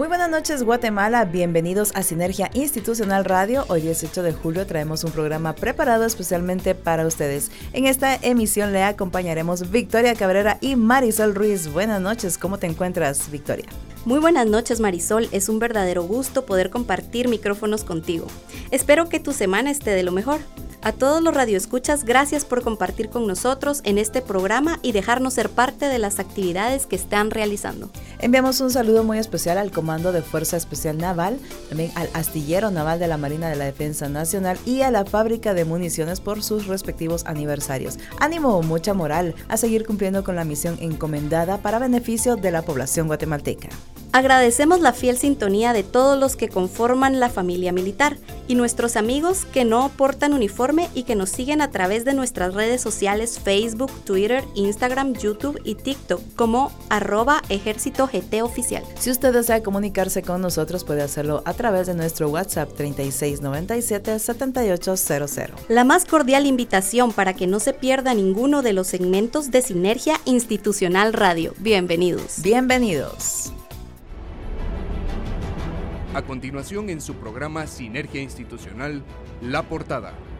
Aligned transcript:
Muy 0.00 0.08
buenas 0.08 0.30
noches 0.30 0.62
Guatemala, 0.62 1.26
bienvenidos 1.26 1.92
a 1.94 2.02
Sinergia 2.02 2.50
Institucional 2.54 3.26
Radio. 3.26 3.66
Hoy 3.68 3.82
18 3.82 4.22
de 4.22 4.32
julio 4.32 4.66
traemos 4.66 5.04
un 5.04 5.10
programa 5.10 5.54
preparado 5.54 6.06
especialmente 6.06 6.74
para 6.74 7.06
ustedes. 7.06 7.50
En 7.74 7.84
esta 7.84 8.14
emisión 8.14 8.72
le 8.72 8.82
acompañaremos 8.82 9.70
Victoria 9.70 10.14
Cabrera 10.14 10.56
y 10.62 10.74
Marisol 10.74 11.34
Ruiz. 11.34 11.70
Buenas 11.70 12.00
noches, 12.00 12.38
¿cómo 12.38 12.56
te 12.56 12.66
encuentras 12.66 13.30
Victoria? 13.30 13.66
Muy 14.06 14.20
buenas 14.20 14.46
noches 14.46 14.80
Marisol, 14.80 15.28
es 15.32 15.50
un 15.50 15.58
verdadero 15.58 16.02
gusto 16.02 16.46
poder 16.46 16.70
compartir 16.70 17.28
micrófonos 17.28 17.84
contigo. 17.84 18.26
Espero 18.70 19.10
que 19.10 19.20
tu 19.20 19.34
semana 19.34 19.70
esté 19.70 19.90
de 19.90 20.02
lo 20.02 20.12
mejor. 20.12 20.40
A 20.82 20.92
todos 20.92 21.22
los 21.22 21.34
radioescuchas, 21.34 22.04
gracias 22.04 22.46
por 22.46 22.62
compartir 22.62 23.10
con 23.10 23.26
nosotros 23.26 23.82
en 23.84 23.98
este 23.98 24.22
programa 24.22 24.78
y 24.80 24.92
dejarnos 24.92 25.34
ser 25.34 25.50
parte 25.50 25.86
de 25.86 25.98
las 25.98 26.18
actividades 26.18 26.86
que 26.86 26.96
están 26.96 27.30
realizando. 27.30 27.90
Enviamos 28.18 28.62
un 28.62 28.70
saludo 28.70 29.04
muy 29.04 29.18
especial 29.18 29.58
al 29.58 29.72
Comando 29.72 30.10
de 30.10 30.22
Fuerza 30.22 30.56
Especial 30.56 30.96
Naval, 30.96 31.38
también 31.68 31.92
al 31.96 32.08
Astillero 32.14 32.70
Naval 32.70 32.98
de 32.98 33.08
la 33.08 33.18
Marina 33.18 33.50
de 33.50 33.56
la 33.56 33.66
Defensa 33.66 34.08
Nacional 34.08 34.58
y 34.64 34.80
a 34.80 34.90
la 34.90 35.04
Fábrica 35.04 35.52
de 35.52 35.66
Municiones 35.66 36.20
por 36.20 36.42
sus 36.42 36.66
respectivos 36.66 37.26
aniversarios. 37.26 37.98
Ánimo, 38.18 38.62
mucha 38.62 38.94
moral 38.94 39.34
a 39.48 39.58
seguir 39.58 39.84
cumpliendo 39.84 40.24
con 40.24 40.34
la 40.34 40.44
misión 40.44 40.78
encomendada 40.80 41.58
para 41.58 41.78
beneficio 41.78 42.36
de 42.36 42.52
la 42.52 42.62
población 42.62 43.06
guatemalteca. 43.06 43.68
Agradecemos 44.12 44.80
la 44.80 44.92
fiel 44.92 45.16
sintonía 45.16 45.72
de 45.72 45.84
todos 45.84 46.18
los 46.18 46.34
que 46.34 46.48
conforman 46.48 47.20
la 47.20 47.28
familia 47.28 47.72
militar 47.72 48.16
y 48.48 48.56
nuestros 48.56 48.96
amigos 48.96 49.44
que 49.44 49.64
no 49.64 49.88
portan 49.96 50.32
uniforme 50.32 50.69
y 50.94 51.02
que 51.02 51.16
nos 51.16 51.30
siguen 51.30 51.62
a 51.62 51.72
través 51.72 52.04
de 52.04 52.14
nuestras 52.14 52.54
redes 52.54 52.80
sociales 52.80 53.40
Facebook, 53.40 53.90
Twitter, 54.04 54.44
Instagram, 54.54 55.14
YouTube 55.14 55.60
y 55.64 55.74
TikTok 55.74 56.22
como 56.36 56.70
arroba 56.88 57.42
ejército 57.48 58.06
GT 58.06 58.42
oficial. 58.42 58.84
Si 58.96 59.10
usted 59.10 59.32
desea 59.32 59.64
comunicarse 59.64 60.22
con 60.22 60.40
nosotros 60.40 60.84
puede 60.84 61.02
hacerlo 61.02 61.42
a 61.44 61.54
través 61.54 61.88
de 61.88 61.94
nuestro 61.94 62.28
WhatsApp 62.28 62.70
3697-7800. 62.78 65.50
La 65.68 65.82
más 65.82 66.04
cordial 66.04 66.46
invitación 66.46 67.10
para 67.12 67.34
que 67.34 67.48
no 67.48 67.58
se 67.58 67.72
pierda 67.72 68.14
ninguno 68.14 68.62
de 68.62 68.72
los 68.72 68.86
segmentos 68.86 69.50
de 69.50 69.62
Sinergia 69.62 70.20
Institucional 70.24 71.12
Radio. 71.12 71.52
Bienvenidos. 71.58 72.42
Bienvenidos. 72.42 73.52
A 76.14 76.22
continuación 76.22 76.90
en 76.90 77.00
su 77.00 77.14
programa 77.14 77.66
Sinergia 77.66 78.22
Institucional, 78.22 79.02
La 79.40 79.64
Portada. 79.64 80.12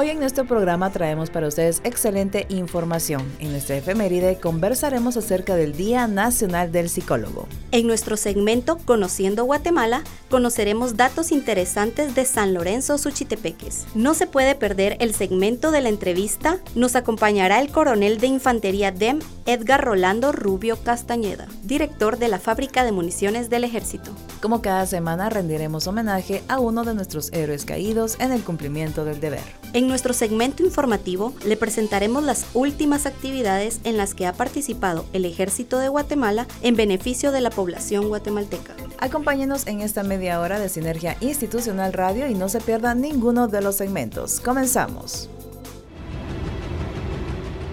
Hoy 0.00 0.10
en 0.10 0.20
nuestro 0.20 0.44
programa 0.44 0.92
traemos 0.92 1.28
para 1.28 1.48
ustedes 1.48 1.80
excelente 1.82 2.46
información. 2.50 3.20
En 3.40 3.50
nuestra 3.50 3.78
efeméride 3.78 4.38
conversaremos 4.38 5.16
acerca 5.16 5.56
del 5.56 5.72
Día 5.76 6.06
Nacional 6.06 6.70
del 6.70 6.88
Psicólogo. 6.88 7.48
En 7.72 7.88
nuestro 7.88 8.16
segmento 8.16 8.78
Conociendo 8.78 9.42
Guatemala 9.42 10.04
conoceremos 10.30 10.96
datos 10.96 11.32
interesantes 11.32 12.14
de 12.14 12.26
San 12.26 12.54
Lorenzo 12.54 12.96
Suchitepeques. 12.96 13.86
No 13.96 14.14
se 14.14 14.28
puede 14.28 14.54
perder 14.54 14.96
el 15.00 15.16
segmento 15.16 15.72
de 15.72 15.80
la 15.80 15.88
entrevista. 15.88 16.60
Nos 16.76 16.94
acompañará 16.94 17.60
el 17.60 17.72
coronel 17.72 18.18
de 18.18 18.28
infantería 18.28 18.92
DEM 18.92 19.18
Edgar 19.46 19.84
Rolando 19.84 20.30
Rubio 20.30 20.76
Castañeda, 20.80 21.48
director 21.64 22.18
de 22.18 22.28
la 22.28 22.38
fábrica 22.38 22.84
de 22.84 22.92
municiones 22.92 23.50
del 23.50 23.64
ejército. 23.64 24.12
Como 24.40 24.62
cada 24.62 24.86
semana 24.86 25.28
rendiremos 25.28 25.88
homenaje 25.88 26.44
a 26.46 26.60
uno 26.60 26.84
de 26.84 26.94
nuestros 26.94 27.32
héroes 27.32 27.64
caídos 27.64 28.16
en 28.20 28.30
el 28.30 28.44
cumplimiento 28.44 29.04
del 29.04 29.18
deber. 29.18 29.42
En 29.72 29.87
nuestro 29.88 30.12
segmento 30.14 30.62
informativo 30.62 31.34
le 31.44 31.56
presentaremos 31.56 32.22
las 32.22 32.46
últimas 32.54 33.06
actividades 33.06 33.80
en 33.84 33.96
las 33.96 34.14
que 34.14 34.26
ha 34.26 34.32
participado 34.32 35.06
el 35.12 35.24
Ejército 35.24 35.78
de 35.78 35.88
Guatemala 35.88 36.46
en 36.62 36.76
beneficio 36.76 37.32
de 37.32 37.40
la 37.40 37.50
población 37.50 38.08
guatemalteca. 38.08 38.74
Acompáñenos 38.98 39.66
en 39.66 39.80
esta 39.80 40.02
media 40.02 40.40
hora 40.40 40.60
de 40.60 40.68
Sinergia 40.68 41.16
Institucional 41.20 41.92
Radio 41.92 42.28
y 42.28 42.34
no 42.34 42.48
se 42.48 42.60
pierda 42.60 42.94
ninguno 42.94 43.48
de 43.48 43.62
los 43.62 43.76
segmentos. 43.76 44.40
Comenzamos. 44.40 45.28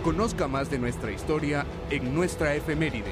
Conozca 0.03 0.47
más 0.47 0.70
de 0.70 0.80
nuestra 0.80 1.12
historia 1.12 1.66
en 1.90 2.14
nuestra 2.14 2.56
efeméride. 2.56 3.12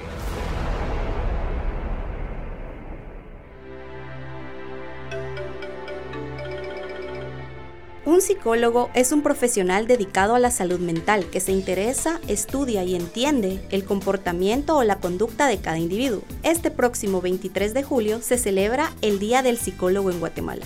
Un 8.06 8.20
psicólogo 8.20 8.90
es 8.94 9.14
un 9.14 9.22
profesional 9.22 9.88
dedicado 9.88 10.36
a 10.36 10.40
la 10.40 10.52
salud 10.52 10.80
mental 10.80 11.26
que 11.28 11.40
se 11.40 11.54
interesa, 11.54 12.20
estudia 12.28 12.84
y 12.84 12.96
entiende 12.96 13.66
el 13.72 13.86
comportamiento 13.86 14.76
o 14.76 14.84
la 14.84 15.00
conducta 15.00 15.48
de 15.48 15.60
cada 15.60 15.78
individuo. 15.78 16.22
Este 16.44 16.70
próximo 16.70 17.22
23 17.22 17.74
de 17.74 17.82
julio 17.82 18.22
se 18.22 18.38
celebra 18.38 18.92
el 19.02 19.20
Día 19.20 19.42
del 19.42 19.58
Psicólogo 19.58 20.12
en 20.12 20.20
Guatemala, 20.20 20.66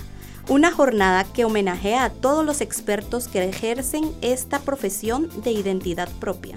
una 0.50 0.72
jornada 0.72 1.26
que 1.26 1.46
homenajea 1.46 2.06
a 2.06 2.10
todos 2.10 2.44
los 2.44 2.60
expertos 2.60 3.28
que 3.28 3.44
ejercen 3.44 4.12
esta 4.22 4.58
profesión 4.58 5.30
de 5.44 5.52
identidad 5.52 6.10
propia. 6.20 6.56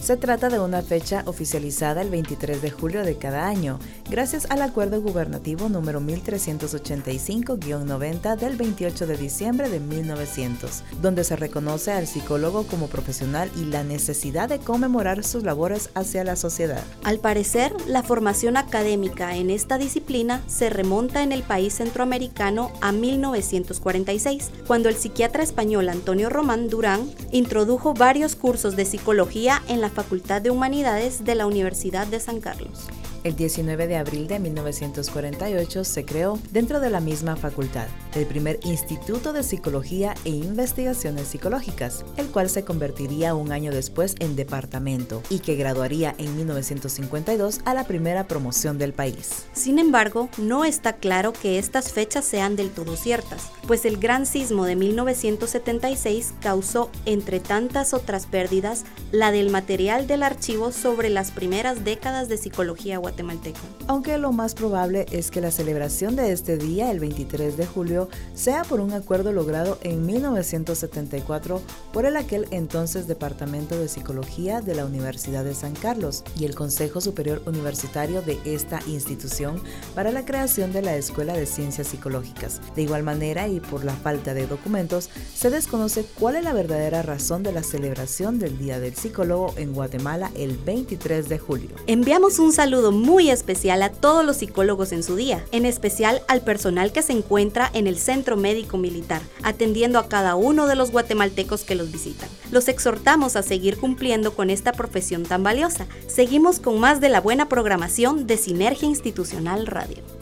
Se 0.00 0.16
trata 0.16 0.48
de 0.48 0.60
una 0.60 0.80
fecha 0.80 1.22
oficializada 1.26 2.00
el 2.00 2.08
23 2.08 2.62
de 2.62 2.70
julio 2.70 3.02
de 3.02 3.18
cada 3.18 3.46
año, 3.46 3.78
gracias 4.08 4.46
al 4.48 4.62
Acuerdo 4.62 5.02
Gubernativo 5.02 5.68
número 5.68 6.00
1385-90 6.00 8.36
del 8.36 8.56
28 8.56 9.06
de 9.06 9.16
diciembre 9.16 9.68
de 9.68 9.80
1900, 9.80 10.84
donde 11.02 11.24
se 11.24 11.34
reconoce 11.36 11.92
al 11.92 12.06
psicólogo 12.06 12.66
como 12.66 12.86
profesional 12.86 13.50
y 13.56 13.64
la 13.64 13.82
necesidad 13.82 14.48
de 14.48 14.60
conmemorar 14.60 15.24
sus 15.24 15.42
labores 15.42 15.90
hacia 15.94 16.22
la 16.24 16.36
sociedad. 16.36 16.82
Al 17.02 17.18
parecer, 17.18 17.74
la 17.86 18.02
formación 18.02 18.56
académica 18.56 19.36
en 19.36 19.50
esta 19.50 19.76
disciplina 19.78 20.42
se 20.46 20.70
remonta 20.70 21.22
en 21.22 21.32
el 21.32 21.42
país 21.42 21.74
centroamericano 21.74 22.72
a 22.80 22.92
1946, 22.92 24.50
cuando 24.66 24.88
el 24.88 24.94
psiquiatra 24.94 25.42
español 25.42 25.90
Antonio 25.90 26.30
Román 26.30 26.68
Durán 26.68 27.10
introdujo 27.30 27.92
varios 27.94 28.36
cursos 28.36 28.76
de 28.76 28.86
psicología 28.86 29.62
en 29.68 29.82
la 29.82 29.87
Facultad 29.90 30.42
de 30.42 30.50
Humanidades 30.50 31.24
de 31.24 31.34
la 31.34 31.46
Universidad 31.46 32.06
de 32.06 32.20
San 32.20 32.40
Carlos. 32.40 32.88
El 33.24 33.34
19 33.34 33.88
de 33.88 33.96
abril 33.96 34.28
de 34.28 34.38
1948 34.38 35.84
se 35.84 36.04
creó 36.04 36.38
dentro 36.52 36.78
de 36.78 36.88
la 36.88 37.00
misma 37.00 37.34
facultad 37.36 37.88
el 38.14 38.26
primer 38.26 38.60
Instituto 38.64 39.32
de 39.32 39.42
Psicología 39.42 40.14
e 40.24 40.30
Investigaciones 40.30 41.28
Psicológicas, 41.28 42.04
el 42.16 42.26
cual 42.28 42.48
se 42.48 42.64
convertiría 42.64 43.34
un 43.34 43.52
año 43.52 43.72
después 43.72 44.14
en 44.20 44.36
departamento 44.36 45.22
y 45.30 45.40
que 45.40 45.56
graduaría 45.56 46.14
en 46.18 46.36
1952 46.36 47.60
a 47.64 47.74
la 47.74 47.84
primera 47.84 48.26
promoción 48.26 48.78
del 48.78 48.92
país. 48.92 49.46
Sin 49.52 49.78
embargo, 49.78 50.28
no 50.38 50.64
está 50.64 50.94
claro 50.94 51.32
que 51.32 51.58
estas 51.58 51.92
fechas 51.92 52.24
sean 52.24 52.56
del 52.56 52.70
todo 52.70 52.96
ciertas, 52.96 53.50
pues 53.66 53.84
el 53.84 53.98
gran 53.98 54.26
sismo 54.26 54.64
de 54.64 54.76
1976 54.76 56.34
causó, 56.40 56.90
entre 57.04 57.40
tantas 57.40 57.94
otras 57.94 58.26
pérdidas, 58.26 58.84
la 59.12 59.32
del 59.32 59.50
material 59.50 60.06
del 60.06 60.22
archivo 60.22 60.72
sobre 60.72 61.08
las 61.08 61.30
primeras 61.30 61.84
décadas 61.84 62.28
de 62.28 62.36
psicología 62.36 62.98
guatemalteca. 63.08 63.60
Aunque 63.86 64.18
lo 64.18 64.32
más 64.32 64.54
probable 64.54 65.06
es 65.10 65.30
que 65.30 65.40
la 65.40 65.50
celebración 65.50 66.14
de 66.14 66.32
este 66.32 66.58
día, 66.58 66.90
el 66.90 67.00
23 67.00 67.56
de 67.56 67.66
julio, 67.66 68.08
sea 68.34 68.64
por 68.64 68.80
un 68.80 68.92
acuerdo 68.92 69.32
logrado 69.32 69.78
en 69.82 70.04
1974 70.04 71.62
por 71.92 72.04
el 72.04 72.16
aquel 72.16 72.46
entonces 72.50 73.06
Departamento 73.06 73.78
de 73.78 73.88
Psicología 73.88 74.60
de 74.60 74.74
la 74.74 74.84
Universidad 74.84 75.44
de 75.44 75.54
San 75.54 75.74
Carlos 75.74 76.22
y 76.38 76.44
el 76.44 76.54
Consejo 76.54 77.00
Superior 77.00 77.42
Universitario 77.46 78.22
de 78.22 78.38
esta 78.44 78.80
institución 78.86 79.62
para 79.94 80.12
la 80.12 80.24
creación 80.24 80.72
de 80.72 80.82
la 80.82 80.96
Escuela 80.96 81.34
de 81.34 81.46
Ciencias 81.46 81.88
Psicológicas. 81.88 82.60
De 82.74 82.82
igual 82.82 83.02
manera 83.02 83.48
y 83.48 83.60
por 83.60 83.84
la 83.84 83.94
falta 83.94 84.34
de 84.34 84.46
documentos, 84.46 85.08
se 85.34 85.50
desconoce 85.50 86.04
cuál 86.18 86.36
es 86.36 86.44
la 86.44 86.52
verdadera 86.52 87.02
razón 87.02 87.42
de 87.42 87.52
la 87.52 87.62
celebración 87.62 88.38
del 88.38 88.58
Día 88.58 88.80
del 88.80 88.94
Psicólogo 88.94 89.54
en 89.56 89.72
Guatemala 89.72 90.30
el 90.36 90.58
23 90.58 91.28
de 91.28 91.38
julio. 91.38 91.70
Enviamos 91.86 92.38
un 92.38 92.52
saludo 92.52 92.92
muy 92.98 93.30
especial 93.30 93.82
a 93.82 93.90
todos 93.90 94.24
los 94.24 94.38
psicólogos 94.38 94.92
en 94.92 95.02
su 95.02 95.16
día, 95.16 95.44
en 95.52 95.64
especial 95.64 96.22
al 96.28 96.42
personal 96.42 96.92
que 96.92 97.02
se 97.02 97.12
encuentra 97.12 97.70
en 97.72 97.86
el 97.86 97.98
Centro 97.98 98.36
Médico 98.36 98.76
Militar, 98.76 99.22
atendiendo 99.42 99.98
a 99.98 100.08
cada 100.08 100.34
uno 100.34 100.66
de 100.66 100.74
los 100.74 100.90
guatemaltecos 100.90 101.64
que 101.64 101.74
los 101.74 101.90
visitan. 101.92 102.28
Los 102.50 102.68
exhortamos 102.68 103.36
a 103.36 103.42
seguir 103.42 103.78
cumpliendo 103.78 104.34
con 104.34 104.50
esta 104.50 104.72
profesión 104.72 105.22
tan 105.22 105.42
valiosa. 105.42 105.86
Seguimos 106.06 106.60
con 106.60 106.78
más 106.78 107.00
de 107.00 107.08
la 107.08 107.20
buena 107.20 107.48
programación 107.48 108.26
de 108.26 108.36
Sinergia 108.36 108.88
Institucional 108.88 109.66
Radio. 109.66 110.17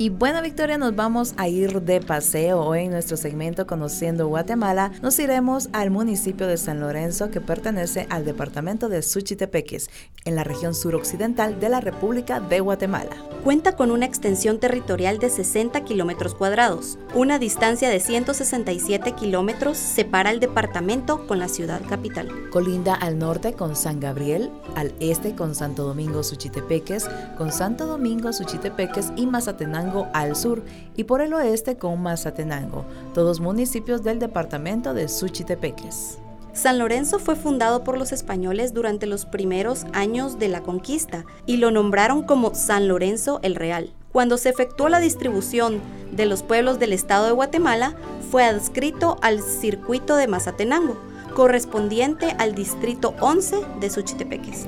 Y 0.00 0.08
bueno, 0.08 0.40
Victoria, 0.40 0.78
nos 0.78 0.96
vamos 0.96 1.34
a 1.36 1.46
ir 1.46 1.82
de 1.82 2.00
paseo. 2.00 2.62
Hoy 2.62 2.84
en 2.84 2.90
nuestro 2.90 3.18
segmento 3.18 3.66
Conociendo 3.66 4.28
Guatemala 4.28 4.92
nos 5.02 5.18
iremos 5.18 5.68
al 5.74 5.90
municipio 5.90 6.46
de 6.46 6.56
San 6.56 6.80
Lorenzo 6.80 7.30
que 7.30 7.42
pertenece 7.42 8.06
al 8.08 8.24
departamento 8.24 8.88
de 8.88 9.02
Suchitepeques, 9.02 9.90
en 10.24 10.36
la 10.36 10.44
región 10.44 10.74
suroccidental 10.74 11.60
de 11.60 11.68
la 11.68 11.82
República 11.82 12.40
de 12.40 12.60
Guatemala. 12.60 13.14
Cuenta 13.44 13.76
con 13.76 13.90
una 13.90 14.06
extensión 14.06 14.58
territorial 14.58 15.18
de 15.18 15.28
60 15.28 15.84
kilómetros 15.84 16.34
cuadrados. 16.34 16.98
Una 17.14 17.38
distancia 17.38 17.90
de 17.90 18.00
167 18.00 19.12
kilómetros 19.12 19.76
separa 19.76 20.30
el 20.30 20.40
departamento 20.40 21.26
con 21.26 21.38
la 21.38 21.48
ciudad 21.48 21.82
capital. 21.86 22.30
Colinda 22.50 22.94
al 22.94 23.18
norte 23.18 23.52
con 23.52 23.76
San 23.76 24.00
Gabriel, 24.00 24.50
al 24.76 24.94
este 24.98 25.34
con 25.34 25.54
Santo 25.54 25.84
Domingo 25.84 26.22
Suchitepeques, 26.22 27.06
con 27.36 27.52
Santo 27.52 27.86
Domingo 27.86 28.32
Suchitepeques 28.32 29.12
y 29.16 29.26
Mazatenango 29.26 29.89
al 30.12 30.36
sur 30.36 30.62
y 30.96 31.04
por 31.04 31.20
el 31.20 31.32
oeste 31.34 31.76
con 31.76 32.00
Mazatenango, 32.02 32.84
todos 33.14 33.40
municipios 33.40 34.02
del 34.02 34.18
departamento 34.18 34.94
de 34.94 35.08
Suchitepeques. 35.08 36.18
San 36.52 36.78
Lorenzo 36.78 37.18
fue 37.18 37.36
fundado 37.36 37.84
por 37.84 37.96
los 37.96 38.12
españoles 38.12 38.74
durante 38.74 39.06
los 39.06 39.24
primeros 39.24 39.86
años 39.92 40.38
de 40.38 40.48
la 40.48 40.60
conquista 40.60 41.24
y 41.46 41.58
lo 41.58 41.70
nombraron 41.70 42.22
como 42.22 42.54
San 42.54 42.88
Lorenzo 42.88 43.38
el 43.42 43.54
Real. 43.54 43.92
Cuando 44.12 44.36
se 44.36 44.48
efectuó 44.48 44.88
la 44.88 44.98
distribución 44.98 45.80
de 46.10 46.26
los 46.26 46.42
pueblos 46.42 46.80
del 46.80 46.92
estado 46.92 47.26
de 47.26 47.32
Guatemala, 47.32 47.94
fue 48.30 48.44
adscrito 48.44 49.16
al 49.22 49.40
circuito 49.42 50.16
de 50.16 50.26
Mazatenango, 50.26 50.96
correspondiente 51.34 52.34
al 52.38 52.54
distrito 52.54 53.14
11 53.20 53.56
de 53.80 53.90
Suchitepeques. 53.90 54.66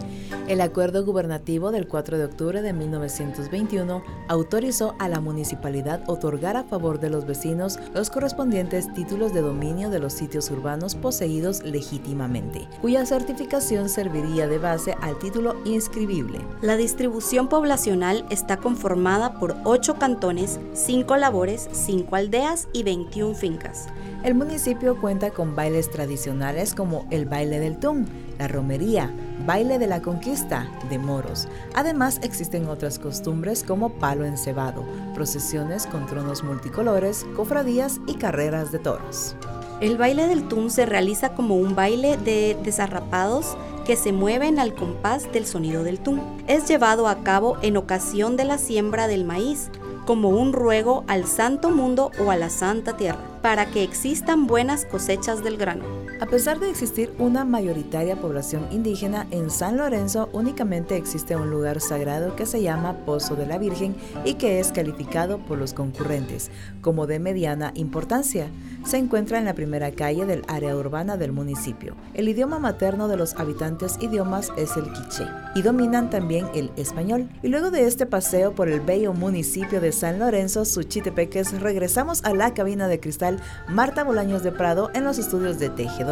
El 0.49 0.61
acuerdo 0.61 1.05
gubernativo 1.05 1.70
del 1.70 1.87
4 1.87 2.19
de 2.19 2.25
octubre 2.25 2.62
de 2.62 2.73
1921 2.73 4.03
autorizó 4.29 4.94
a 4.99 5.09
la 5.09 5.20
municipalidad 5.20 6.03
otorgar 6.09 6.56
a 6.56 6.64
favor 6.64 6.99
de 6.99 7.11
los 7.11 7.26
vecinos 7.26 7.79
los 7.94 8.11
correspondientes 8.11 8.93
títulos 8.93 9.32
de 9.32 9.41
dominio 9.41 9.88
de 9.88 10.00
los 10.00 10.12
sitios 10.12 10.50
urbanos 10.50 10.94
poseídos 10.97 11.62
legítimamente, 11.62 12.69
cuya 12.81 13.06
certificación 13.06 13.88
serviría 13.88 14.49
de 14.49 14.59
base 14.59 14.97
al 15.00 15.19
título 15.19 15.56
inscribible. 15.64 16.41
La 16.61 16.76
distribución 16.76 17.49
poblacional 17.49 18.26
está 18.29 18.56
conformada 18.56 19.38
por 19.38 19.56
8 19.64 19.94
cantones, 19.94 20.59
5 20.73 21.17
labores, 21.17 21.69
5 21.73 22.17
aldeas 22.17 22.69
y 22.73 22.82
21 22.82 23.35
fincas. 23.35 23.88
El 24.25 24.37
municipio 24.37 25.01
cuenta 25.01 25.31
con 25.31 25.57
bailes 25.57 25.91
tradicionales 25.91 26.77
como 26.77 27.07
el 27.11 27.27
baile 27.27 27.59
del 27.59 27.79
tún, 27.79 28.07
la 28.39 28.47
romería, 28.47 29.13
baile 29.45 29.81
de 29.81 29.89
la 29.89 30.01
conquista, 30.01 30.71
de 30.89 30.99
moros. 30.99 31.49
Además 31.75 32.21
existen 32.23 32.69
otras 32.69 33.01
costumbres 33.01 33.65
como 33.65 33.91
palo 33.95 34.25
encebado, 34.25 34.85
procesiones 35.13 35.89
con 35.89 36.07
tronos 36.07 36.45
multicolores, 36.45 37.27
cofradías 37.35 38.01
y 38.07 38.15
carreras 38.15 38.71
de 38.71 38.79
toros. 38.79 39.35
El 39.81 39.99
baile 39.99 40.29
del 40.29 40.47
tún 40.47 40.71
se 40.71 40.87
realiza 40.87 41.35
como 41.35 41.57
un 41.57 41.75
baile 41.75 42.17
de 42.17 42.57
desarrapados 42.63 43.57
que 43.85 43.97
se 43.97 44.13
mueven 44.13 44.61
al 44.61 44.77
compás 44.77 45.33
del 45.33 45.47
sonido 45.47 45.83
del 45.83 45.99
tún. 45.99 46.21
Es 46.47 46.69
llevado 46.69 47.09
a 47.09 47.25
cabo 47.25 47.57
en 47.63 47.77
ocasión 47.77 48.37
de 48.37 48.45
la 48.45 48.59
siembra 48.59 49.09
del 49.09 49.25
maíz, 49.25 49.69
como 50.07 50.29
un 50.29 50.53
ruego 50.53 51.03
al 51.09 51.27
santo 51.27 51.71
mundo 51.71 52.13
o 52.25 52.31
a 52.31 52.37
la 52.37 52.51
santa 52.51 52.97
tierra, 52.97 53.31
para 53.43 53.67
que 53.67 53.83
existan 53.83 54.47
buenas 54.47 54.87
cosechas 54.87 55.43
del 55.43 55.59
grano. 55.59 56.01
A 56.23 56.27
pesar 56.27 56.61
de 56.61 56.71
existir 56.71 57.13
una 57.19 57.45
mayoritaria 57.45 58.15
población 58.15 58.69
indígena, 58.71 59.27
en 59.33 59.51
San 59.51 59.77
Lorenzo 59.77 60.31
únicamente 60.33 60.97
existe 60.97 61.35
un 61.35 61.51
lugar 61.51 61.81
sagrado 61.81 62.37
que 62.37 62.47
se 62.47 62.63
llama 62.63 62.99
Pozo 63.05 63.35
de 63.35 63.45
la 63.45 63.59
Virgen 63.59 63.97
y 64.25 64.35
que 64.35 64.61
es 64.61 64.71
calificado 64.71 65.39
por 65.39 65.59
los 65.59 65.75
concurrentes 65.75 66.53
como 66.81 67.09
de 67.09 67.19
mediana 67.19 67.73
importancia. 67.75 68.47
Se 68.85 68.99
encuentra 68.99 69.39
en 69.39 69.47
la 69.47 69.55
primera 69.55 69.91
calle 69.91 70.25
del 70.25 70.45
área 70.47 70.77
urbana 70.77 71.17
del 71.17 71.33
municipio. 71.33 71.97
El 72.15 72.29
idioma 72.29 72.61
materno 72.61 73.09
de 73.09 73.17
los 73.17 73.35
habitantes 73.35 73.99
idiomas 74.01 74.53
es 74.57 74.77
el 74.77 74.93
quiché 74.93 75.27
y 75.57 75.63
dominan 75.63 76.09
también 76.09 76.47
el 76.55 76.71
español. 76.77 77.29
Y 77.43 77.49
luego 77.49 77.73
de 77.73 77.87
este 77.89 78.07
paseo 78.07 78.55
por 78.55 78.69
el 78.69 78.79
bello 78.79 79.13
municipio 79.13 79.81
de 79.81 79.91
San 79.91 80.21
Lorenzo, 80.21 80.65
Suchitepeques, 80.65 81.61
regresamos 81.61 82.23
a 82.23 82.33
la 82.33 82.55
cabina 82.55 82.87
de 82.87 83.01
cristal 83.01 83.41
Marta 83.67 84.05
Bolaños 84.05 84.45
de 84.45 84.53
Prado 84.53 84.91
en 84.95 85.03
los 85.03 85.19
estudios 85.19 85.59
de 85.59 85.69
TGW, 85.69 86.12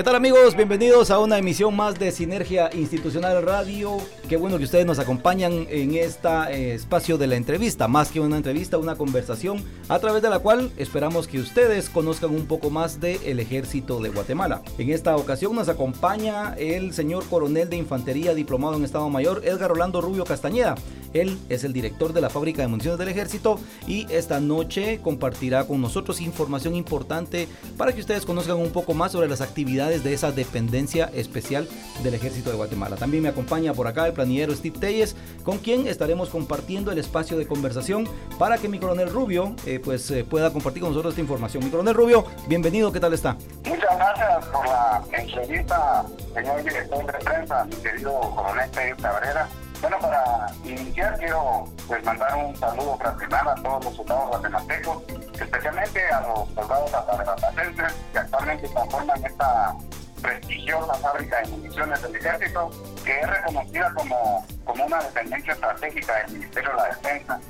¿Qué 0.00 0.04
tal 0.04 0.16
amigos? 0.16 0.56
Bienvenidos 0.56 1.10
a 1.10 1.18
una 1.18 1.36
emisión 1.36 1.76
más 1.76 1.98
de 1.98 2.10
Sinergia 2.10 2.70
Institucional 2.72 3.42
Radio. 3.42 3.98
Qué 4.30 4.38
bueno 4.38 4.56
que 4.56 4.64
ustedes 4.64 4.86
nos 4.86 4.98
acompañan 4.98 5.66
en 5.68 5.94
este 5.94 6.72
espacio 6.72 7.18
de 7.18 7.26
la 7.26 7.36
entrevista, 7.36 7.86
más 7.86 8.10
que 8.10 8.18
una 8.18 8.38
entrevista, 8.38 8.78
una 8.78 8.96
conversación 8.96 9.62
a 9.90 9.98
través 9.98 10.22
de 10.22 10.30
la 10.30 10.38
cual 10.38 10.72
esperamos 10.78 11.28
que 11.28 11.38
ustedes 11.38 11.90
conozcan 11.90 12.30
un 12.30 12.46
poco 12.46 12.70
más 12.70 12.98
del 12.98 13.40
ejército 13.40 14.00
de 14.00 14.08
Guatemala. 14.08 14.62
En 14.78 14.88
esta 14.88 15.14
ocasión 15.16 15.54
nos 15.54 15.68
acompaña 15.68 16.54
el 16.56 16.94
señor 16.94 17.26
coronel 17.28 17.68
de 17.68 17.76
infantería 17.76 18.32
diplomado 18.32 18.76
en 18.76 18.84
Estado 18.84 19.10
Mayor, 19.10 19.42
Edgar 19.44 19.70
Orlando 19.70 20.00
Rubio 20.00 20.24
Castañeda. 20.24 20.76
Él 21.12 21.36
es 21.48 21.64
el 21.64 21.72
director 21.72 22.12
de 22.12 22.20
la 22.20 22.30
fábrica 22.30 22.62
de 22.62 22.68
municiones 22.68 22.98
del 22.98 23.08
ejército 23.08 23.58
y 23.86 24.06
esta 24.12 24.38
noche 24.38 25.00
compartirá 25.02 25.66
con 25.66 25.80
nosotros 25.80 26.20
información 26.20 26.76
importante 26.76 27.48
para 27.76 27.92
que 27.92 28.00
ustedes 28.00 28.24
conozcan 28.24 28.58
un 28.58 28.70
poco 28.70 28.94
más 28.94 29.10
sobre 29.10 29.28
las 29.28 29.40
actividades 29.40 29.89
de 29.98 30.14
esa 30.14 30.30
dependencia 30.30 31.10
especial 31.12 31.68
del 32.04 32.14
ejército 32.14 32.50
de 32.50 32.56
Guatemala. 32.56 32.96
También 32.96 33.24
me 33.24 33.28
acompaña 33.28 33.74
por 33.74 33.88
acá 33.88 34.06
el 34.06 34.12
planillero 34.12 34.54
Steve 34.54 34.78
Telles, 34.78 35.16
con 35.42 35.58
quien 35.58 35.88
estaremos 35.88 36.28
compartiendo 36.28 36.92
el 36.92 36.98
espacio 36.98 37.36
de 37.36 37.46
conversación 37.46 38.08
para 38.38 38.56
que 38.58 38.68
mi 38.68 38.78
coronel 38.78 39.10
Rubio 39.10 39.54
eh, 39.66 39.80
pues 39.82 40.10
eh, 40.12 40.24
pueda 40.24 40.52
compartir 40.52 40.82
con 40.82 40.92
nosotros 40.92 41.12
esta 41.12 41.20
información. 41.20 41.64
Mi 41.64 41.70
coronel 41.70 41.94
Rubio, 41.94 42.24
bienvenido, 42.46 42.92
¿qué 42.92 43.00
tal 43.00 43.12
está? 43.12 43.36
Muchas 43.64 43.96
gracias 43.96 44.46
por 44.46 44.66
la 44.66 45.02
entrevista, 45.12 46.06
señor 46.32 46.62
director 46.62 47.06
de 47.06 47.18
prensa, 47.24 47.66
querido 47.82 48.20
coronel 48.36 48.70
Telles 48.70 48.96
Cabrera. 49.02 49.48
Bueno, 49.80 49.98
para 49.98 50.46
iniciar 50.62 51.18
quiero 51.18 51.64
pues 51.88 52.04
mandar 52.04 52.36
un 52.36 52.54
saludo 52.56 52.98
fraternal 52.98 53.48
a 53.48 53.54
todos 53.54 53.84
los 53.86 53.96
soldados 53.96 54.28
guatemaltecos, 54.28 55.02
especialmente 55.40 56.06
a 56.08 56.20
los 56.20 56.48
soldados 56.50 56.92
atarapacenses 56.92 57.94
que 58.12 58.18
actualmente 58.18 58.68
conforman 58.74 59.24
esta 59.24 59.74
prestigiosa 60.20 60.94
fábrica 60.94 61.40
de 61.40 61.48
municiones 61.48 62.02
del 62.02 62.16
ejército, 62.16 62.70
que 63.04 63.20
es 63.20 63.26
reconocida 63.26 63.92
como, 63.94 64.46
como 64.64 64.86
una 64.86 65.02
dependencia 65.02 65.52
estratégica 65.52 66.22
del 66.22 66.32
Ministerio 66.32 66.70
de 66.70 66.76
la 66.76 66.86
Defensa, 66.86 67.40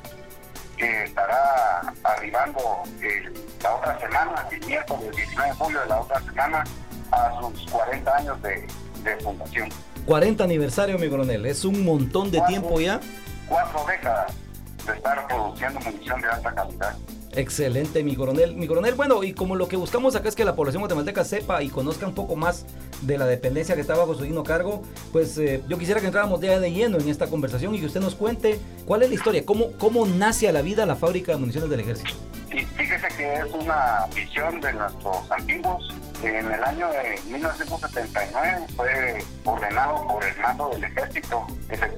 que 0.77 1.05
estará 1.05 1.93
arribando 2.05 2.83
la 3.63 3.75
otra 3.75 4.01
semana, 4.01 4.47
el 4.51 4.67
miércoles 4.67 5.15
19 5.15 5.49
de 5.49 5.55
julio 5.57 5.81
de 5.81 5.87
la 5.87 6.01
otra 6.01 6.21
semana, 6.23 6.65
a 7.13 7.41
sus 7.41 7.71
40 7.71 8.17
años 8.17 8.43
de, 8.43 8.67
de 9.03 9.17
fundación. 9.17 9.69
40 10.07 10.43
aniversario, 10.43 10.99
mi 10.99 11.09
coronel. 11.09 11.47
Es 11.47 11.65
un 11.65 11.85
montón 11.85 12.31
de 12.31 12.41
tiempo 12.43 12.81
ya. 12.81 13.01
Cuatro 13.49 13.85
décadas 13.87 14.33
de 14.87 14.93
estar 14.93 15.27
produciendo 15.27 15.81
munición 15.81 16.21
de 16.21 16.29
alta 16.29 16.55
calidad. 16.55 16.97
Excelente, 17.33 18.03
mi 18.03 18.17
coronel. 18.17 18.57
Mi 18.57 18.67
coronel, 18.67 18.95
bueno, 18.95 19.23
y 19.23 19.33
como 19.33 19.55
lo 19.55 19.69
que 19.69 19.77
buscamos 19.77 20.17
acá 20.17 20.29
es 20.29 20.35
que 20.35 20.45
la 20.45 20.55
población 20.55 20.81
guatemalteca 20.81 21.25
sepa 21.25 21.63
y 21.63 21.69
conozca 21.69 22.07
un 22.07 22.15
poco 22.15 22.35
más 22.35 22.67
de 23.03 23.19
la 23.19 23.27
dependencia 23.27 23.75
que 23.75 23.81
está 23.81 23.97
bajo 23.97 24.15
su 24.15 24.25
digno 24.25 24.43
cargo, 24.43 24.83
pues 25.13 25.39
eh, 25.39 25.63
yo 25.69 25.79
quisiera 25.79 26.01
que 26.01 26.07
entráramos 26.07 26.41
ya 26.41 26.59
de 26.59 26.73
lleno 26.73 26.99
en 26.99 27.09
esta 27.09 27.29
conversación 27.29 27.75
y 27.75 27.81
que 27.81 27.87
usted 27.87 28.01
nos 28.01 28.15
cuente 28.15 28.59
cuál 28.85 29.03
es 29.03 29.09
la 29.09 29.15
historia, 29.15 29.45
cómo, 29.47 29.73
cómo 29.79 30.07
nace 30.07 30.49
a 30.49 30.53
la 30.53 30.63
vida 30.63 30.85
la 30.87 30.97
fábrica 30.97 31.33
de 31.33 31.39
municiones 31.39 31.71
del 31.71 31.81
ejército. 31.81 32.11
Sí, 32.51 32.67
fíjese 32.77 33.07
que 33.17 33.35
es 33.35 33.45
una 33.53 34.07
visión 34.15 34.61
de 34.61 34.73
nuestros 34.73 35.31
antiguos 35.31 35.95
en 36.23 36.53
el 36.53 36.65
año 36.65 36.89
de 36.91 37.19
1979 37.31 38.67
fue 38.77 39.25
ordenado 39.45 40.07
por 40.07 40.23
el 40.25 40.37
mando 40.39 40.69
del 40.71 40.85
ejército 40.85 41.47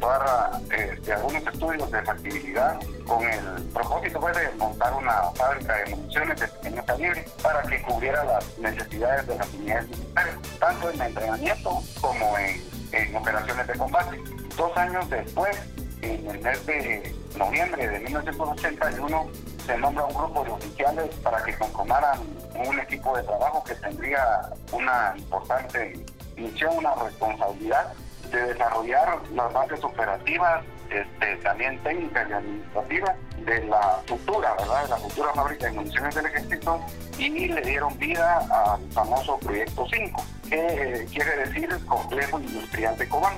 efectuar 0.03 0.61
este, 0.71 1.13
algunos 1.13 1.47
estudios 1.47 1.91
de 1.91 2.03
factibilidad 2.03 2.81
con 3.07 3.23
el 3.25 3.63
propósito 3.73 4.21
fue 4.21 4.33
de 4.33 4.51
montar 4.57 4.93
una 4.95 5.31
fábrica 5.35 5.77
de 5.77 5.97
municiones 5.97 6.41
de 6.41 6.49
pequeño 6.49 6.85
calibre 6.85 7.25
para 7.43 7.63
que 7.63 7.83
cubriera 7.83 8.25
las 8.25 8.59
necesidades 8.59 9.27
de 9.27 9.37
las 9.37 9.55
unidades 9.55 9.89
militares, 9.91 10.35
tanto 10.59 10.91
en 10.91 11.03
entrenamiento 11.03 11.83
como 12.01 12.39
en, 12.39 12.63
en 12.93 13.17
operaciones 13.17 13.67
de 13.67 13.75
combate. 13.75 14.21
Dos 14.57 14.77
años 14.77 15.09
después, 15.09 15.57
en 16.03 16.27
el 16.29 16.41
mes 16.41 16.67
de 16.67 17.15
noviembre 17.37 17.89
de 17.89 18.01
1981, 18.01 19.27
se 19.67 19.79
nombra 19.79 20.05
un 20.05 20.15
grupo 20.15 20.45
de 20.45 20.51
oficiales 20.51 21.15
para 21.23 21.43
que 21.45 21.57
conformaran 21.57 22.19
un 22.67 22.79
equipo 22.81 23.17
de 23.17 23.23
trabajo 23.23 23.63
que 23.65 23.75
tendría 23.77 24.51
una 24.73 25.15
importante 25.17 26.05
misión, 26.37 26.79
una 26.79 26.95
responsabilidad 26.97 27.93
de 28.33 28.43
desarrollar 28.47 29.21
las 29.35 29.53
bases 29.53 29.85
operativas, 29.85 30.65
este, 30.91 31.37
también 31.37 31.79
técnicas 31.83 32.29
y 32.29 32.33
administrativas 32.33 33.17
de 33.45 33.65
la 33.65 34.01
futura, 34.07 34.55
¿verdad? 34.59 34.83
De 34.83 34.89
la 34.89 34.97
futura 34.97 35.33
fábrica 35.33 35.67
de 35.67 35.73
municiones 35.73 36.15
del 36.15 36.27
ejército 36.27 36.81
y 37.19 37.49
le 37.49 37.61
dieron 37.63 37.97
vida 37.99 38.39
al 38.39 38.91
famoso 38.93 39.39
Proyecto 39.39 39.87
5, 39.91 40.25
que 40.49 40.57
eh, 40.57 41.07
quiere 41.13 41.37
decir 41.37 41.69
el 41.71 41.85
Complejo 41.87 42.41
Industrial 42.41 42.97
de 42.97 43.09
Cobán, 43.09 43.35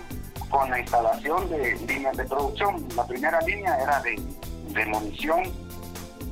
con 0.49 0.71
la 0.71 0.81
instalación 0.81 1.49
de 1.51 1.77
líneas 1.87 2.17
de 2.17 2.25
producción. 2.25 2.87
La 2.97 3.07
primera 3.07 3.41
línea 3.41 3.77
era 3.81 4.01
de, 4.01 4.21
de 4.69 4.87
munición, 4.87 5.43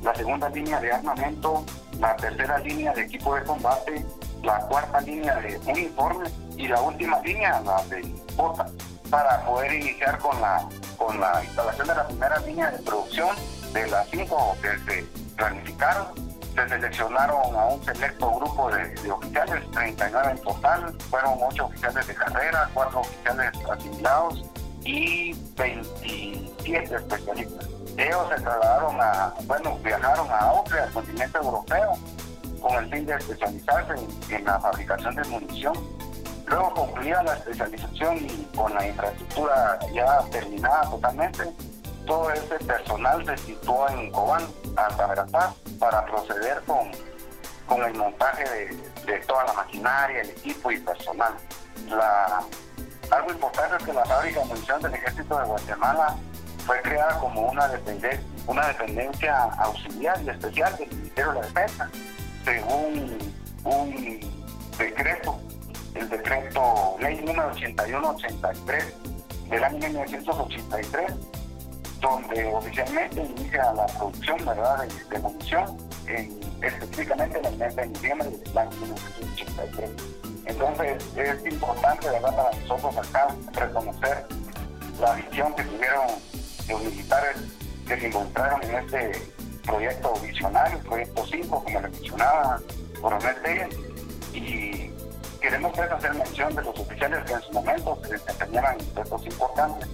la 0.03 0.13
segunda 0.15 0.49
línea 0.49 0.79
de 0.79 0.91
armamento, 0.91 1.65
la 1.99 2.15
tercera 2.15 2.57
línea 2.59 2.93
de 2.93 3.03
equipo 3.03 3.35
de 3.35 3.43
combate, 3.43 4.05
la 4.43 4.59
cuarta 4.67 4.99
línea 5.01 5.35
de 5.35 5.57
uniformes 5.65 6.31
y 6.57 6.67
la 6.67 6.81
última 6.81 7.19
línea, 7.21 7.61
la 7.61 7.83
de 7.85 8.01
botas, 8.35 8.71
para 9.09 9.45
poder 9.45 9.73
iniciar 9.73 10.17
con 10.19 10.39
la, 10.41 10.67
con 10.97 11.19
la 11.19 11.43
instalación 11.43 11.87
de 11.87 11.95
la 11.95 12.07
primera 12.07 12.39
línea 12.39 12.71
de 12.71 12.79
producción 12.79 13.35
de 13.71 13.87
las 13.87 14.09
cinco 14.09 14.57
que 14.61 14.77
se 14.79 15.03
planificaron. 15.35 16.07
Se 16.53 16.69
seleccionaron 16.69 17.55
a 17.55 17.65
un 17.65 17.83
selecto 17.83 18.31
grupo 18.35 18.69
de, 18.69 19.11
oficiales, 19.11 19.71
39 19.71 20.31
en 20.31 20.37
total, 20.37 20.95
fueron 21.09 21.39
8 21.41 21.65
oficiales 21.65 22.05
de 22.05 22.13
carrera, 22.13 22.69
4 22.75 22.99
oficiales 22.99 23.51
asimilados 23.71 24.43
y 24.85 25.33
27 25.57 26.95
especialistas. 26.95 27.82
Ellos 27.97 28.27
se 28.29 28.41
trasladaron 28.41 28.99
a, 28.99 29.33
bueno, 29.45 29.77
viajaron 29.83 30.29
a 30.31 30.39
Austria, 30.39 30.83
al 30.83 30.91
continente 30.91 31.37
europeo, 31.37 31.93
con 32.59 32.83
el 32.83 32.89
fin 32.89 33.05
de 33.05 33.15
especializarse 33.15 33.93
en, 34.29 34.45
la 34.45 34.59
fabricación 34.59 35.15
de 35.15 35.23
munición. 35.25 35.73
Luego 36.47 36.73
concluida 36.73 37.21
la 37.23 37.33
especialización 37.35 38.17
y 38.17 38.49
con 38.55 38.73
la 38.73 38.87
infraestructura 38.87 39.79
ya 39.93 40.21
terminada 40.31 40.89
totalmente, 40.89 41.43
todo 42.05 42.31
ese 42.31 42.55
personal 42.65 43.25
se 43.25 43.37
situó 43.37 43.87
en 43.89 44.11
Cobán, 44.11 44.43
Altamirantá, 44.75 45.53
para 45.79 46.03
proceder 46.05 46.61
con, 46.65 46.91
con 47.67 47.83
el 47.83 47.93
montaje 47.93 48.43
de, 49.05 49.19
toda 49.19 49.45
la 49.45 49.53
maquinaria, 49.53 50.21
el 50.21 50.31
equipo 50.31 50.71
y 50.71 50.79
personal. 50.79 51.33
Algo 53.11 53.31
importante 53.31 53.77
es 53.77 53.83
que 53.83 53.93
la 53.93 54.05
fábrica 54.05 54.39
de 54.39 54.45
munición 54.47 54.81
del 54.81 54.93
Ejército 54.95 55.37
de 55.37 55.45
Guatemala 55.45 56.15
fue 56.65 56.81
creada 56.81 57.19
como 57.19 57.49
una 57.49 57.67
dependencia, 57.67 58.21
una 58.47 58.67
dependencia 58.67 59.43
auxiliar 59.59 60.21
y 60.23 60.29
especial 60.29 60.75
del 60.77 60.89
Ministerio 60.89 61.33
de 61.33 61.39
la 61.39 61.47
Defensa 61.47 61.89
según 62.43 63.17
un 63.63 64.19
decreto, 64.77 65.39
el 65.95 66.09
decreto 66.09 66.95
ley 66.99 67.21
número 67.21 67.49
8183 67.49 68.93
del 69.49 69.63
año 69.63 69.77
1983, 69.77 71.13
donde 72.01 72.45
oficialmente 72.53 73.21
inicia 73.21 73.73
la 73.73 73.85
producción 73.85 74.45
¿verdad? 74.45 74.85
De, 75.09 75.19
munición, 75.19 75.77
específicamente 76.61 77.39
en 77.39 77.45
el 77.45 77.57
mes 77.57 77.75
de 77.75 77.87
noviembre 77.87 78.29
del 78.29 78.57
año 78.57 78.71
1983. 78.71 79.89
Entonces 80.45 81.17
es 81.17 81.53
importante 81.53 82.09
¿verdad? 82.09 82.35
para 82.35 82.51
nosotros 82.59 82.97
acá 82.97 83.27
reconocer 83.53 84.25
la 84.99 85.13
visión 85.13 85.53
que 85.55 85.63
tuvieron 85.63 86.07
los 86.67 86.83
militares 86.83 87.37
que 87.87 87.99
se 87.99 88.07
encontraron 88.07 88.63
en 88.63 88.75
este 88.75 89.11
proyecto 89.65 90.13
visionario, 90.21 90.79
proyecto 90.79 91.25
5, 91.25 91.63
como 91.63 91.81
le 91.81 91.89
mencionaba 91.89 92.59
Coronel 93.01 93.35
Telles, 93.41 93.75
y 94.33 94.91
queremos 95.41 95.77
hacer 95.77 96.13
mención 96.13 96.55
de 96.55 96.63
los 96.63 96.79
oficiales 96.79 97.23
que 97.25 97.33
en 97.33 97.41
su 97.41 97.51
momento 97.51 97.99
se 98.03 98.13
desempeñaban 98.13 98.77
importantes. 99.25 99.89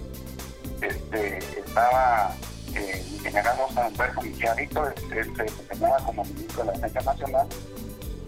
Este, 0.80 1.38
estaba 1.60 2.34
eh, 2.74 3.04
el 3.12 3.20
general 3.20 3.56
Oscar 3.66 3.86
Humberto 3.88 4.22
Mejía 4.22 4.54
Víctor, 4.54 4.94
él 5.10 5.36
se 5.36 5.42
desempeñaba 5.42 5.98
como 5.98 6.24
ministro 6.24 6.64
de 6.64 6.66
la 6.66 6.72
Defensa 6.72 7.12
Nacional, 7.12 7.46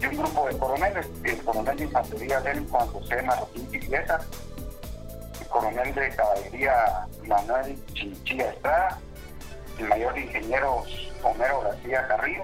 y 0.01 0.05
un 0.05 0.17
grupo 0.17 0.47
de 0.47 0.57
coroneles, 0.57 1.07
el 1.23 1.43
coronel 1.43 1.77
de 1.77 1.83
infantería 1.85 2.41
del 2.41 2.67
Juan 2.67 2.87
José 2.89 3.25
Quiliesa, 3.71 4.19
el 4.19 4.52
coronel 5.53 5.93
de 5.93 6.09
caballería 6.15 7.07
Manuel 7.27 7.85
Chinchilla 7.93 8.49
Estrada, 8.49 8.99
el 9.77 9.87
mayor 9.87 10.13
de 10.15 10.21
ingenieros 10.21 11.11
Homero 11.21 11.61
García 11.61 12.07
Carrillo, 12.07 12.43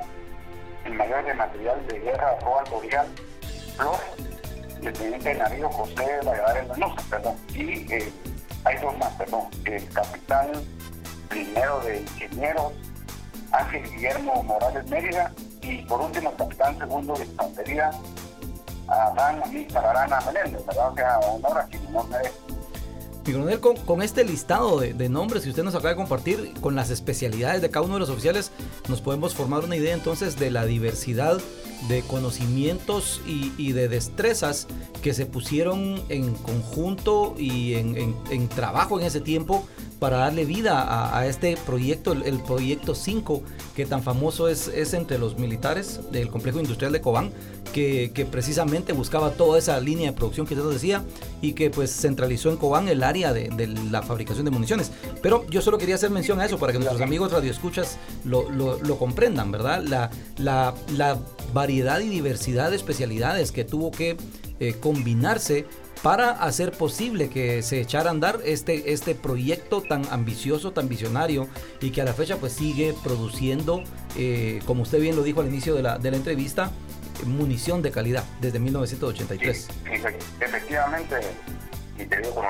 el 0.86 0.94
mayor 0.94 1.26
de 1.26 1.34
material 1.34 1.88
de 1.88 2.00
guerra 2.00 2.40
Roald 2.42 2.72
Orial 2.72 3.08
Flores, 3.76 4.02
el 4.84 4.94
teniente 4.94 5.30
de 5.30 5.36
navío 5.36 5.70
José 5.70 6.20
Valladares 6.24 6.68
Mendoza, 6.70 7.04
perdón, 7.10 7.36
y 7.54 7.94
eh, 7.94 8.14
hay 8.64 8.78
dos 8.78 8.96
más, 9.00 9.12
perdón, 9.14 9.44
el 9.66 9.90
capitán 9.90 10.52
primero 11.30 11.80
de 11.82 12.02
ingenieros 12.02 12.74
Ángel 13.52 13.90
Guillermo 13.90 14.44
Morales 14.44 14.88
Mérida 14.88 15.32
y 15.64 15.82
por 15.86 16.00
último 16.02 16.30
el 16.30 16.38
capitán 16.38 16.78
segundo 16.78 17.16
de 17.16 17.26
infantería 17.26 17.90
Adán 18.88 19.42
Amí 19.44 19.68
Arana 19.76 20.20
Meléndez, 20.22 20.64
¿verdad? 20.66 20.92
O 20.92 20.96
sea, 20.96 21.20
honor 21.20 21.58
a 21.58 21.64
quien 21.66 21.92
no 21.92 22.04
merece. 22.04 22.59
Con, 23.86 24.02
este 24.02 24.24
listado 24.24 24.80
de, 24.80 25.10
nombres 25.10 25.44
que 25.44 25.50
usted 25.50 25.64
nos 25.64 25.76
acaba 25.76 25.90
de 25.90 25.96
compartir, 25.96 26.54
con 26.62 26.76
las 26.76 26.90
especialidades 26.90 27.62
de 27.62 27.70
cada 27.70 27.86
uno 27.86 27.96
de 27.96 28.00
los 28.00 28.10
oficiales, 28.10 28.52
nos 28.88 29.02
podemos 29.02 29.36
formar 29.36 29.64
una 29.64 29.76
idea 29.76 29.94
entonces 29.94 30.38
de 30.38 30.50
la 30.50 30.66
diversidad 30.66 31.40
de 31.88 32.02
conocimientos 32.02 33.22
y, 33.28 33.72
de 33.72 33.88
destrezas 33.88 34.68
que 35.04 35.14
se 35.14 35.26
pusieron 35.26 36.02
en 36.10 36.34
conjunto 36.34 37.36
y 37.38 37.76
en, 37.76 38.48
trabajo 38.50 39.00
en 39.00 39.06
ese 39.06 39.22
tiempo 39.22 39.68
para 40.00 40.18
darle 40.18 40.46
vida 40.46 41.18
a, 41.18 41.28
este 41.28 41.58
proyecto, 41.66 42.14
el, 42.14 42.40
proyecto 42.40 42.96
5, 42.96 43.44
que 43.76 43.86
tan 43.86 44.02
famoso 44.02 44.48
es, 44.48 44.70
entre 44.94 45.20
los 45.20 45.38
militares 45.38 46.00
del 46.12 46.30
complejo 46.30 46.60
industrial 46.60 46.94
de 46.94 47.02
Cobán, 47.02 47.32
que, 47.74 48.28
precisamente 48.32 48.94
buscaba 48.94 49.32
toda 49.32 49.60
esa 49.60 49.80
línea 49.80 50.12
de 50.12 50.18
producción 50.18 50.48
que 50.48 50.54
usted 50.54 50.64
nos 50.64 50.74
decía 50.74 51.04
y 51.42 51.54
que 51.54 51.70
pues 51.70 51.92
centralizó 51.92 52.50
en 52.50 52.58
Cobán 52.58 52.88
el 52.88 53.04
área 53.04 53.34
de, 53.34 53.68
la 53.92 54.02
fabricación 54.02 54.46
de 54.46 54.52
municiones. 54.52 54.92
Pero 55.22 55.46
yo 55.50 55.62
solo 55.62 55.78
quería 55.78 55.96
hacer 55.96 56.10
mención 56.10 56.40
a 56.40 56.46
eso 56.46 56.58
para 56.58 56.72
que 56.72 56.80
nuestros 56.80 57.02
amigos 57.02 57.32
radioescuchas 57.32 57.98
lo, 58.24 58.50
lo, 58.50 58.98
comprendan, 58.98 59.52
¿verdad? 59.52 60.10
La, 60.38 60.74
variedad 61.52 62.00
y 62.00 62.08
diversidad 62.08 62.70
de 62.70 62.76
especialidades 62.76 63.52
que 63.52 63.66
tuvo 63.66 63.90
que 63.90 64.18
eh, 64.60 64.76
combinarse 64.80 65.66
para 66.02 66.32
hacer 66.32 66.72
posible 66.72 67.30
que 67.30 67.62
se 67.62 67.82
echara 67.82 68.10
a 68.10 68.12
andar 68.12 68.40
este, 68.46 68.94
este 68.94 69.16
proyecto 69.16 69.82
tan 69.82 70.04
ambicioso, 70.12 70.72
tan 70.72 70.88
visionario 70.88 71.48
y 71.82 71.92
que 71.92 72.02
a 72.02 72.06
la 72.06 72.14
fecha 72.14 72.38
pues 72.38 72.54
sigue 72.54 72.96
produciendo, 73.04 73.84
eh, 74.18 74.62
como 74.66 74.84
usted 74.84 75.02
bien 75.02 75.16
lo 75.16 75.24
dijo 75.24 75.42
al 75.42 75.48
inicio 75.48 75.76
de 75.76 75.84
la, 75.84 75.98
de 75.98 76.12
la 76.12 76.18
entrevista, 76.18 76.72
munición 77.26 77.82
de 77.82 77.92
calidad 77.92 78.24
desde 78.40 78.60
1983. 78.60 79.68
efectivamente, 80.40 81.16
y 81.98 82.06
te 82.06 82.22
digo 82.22 82.42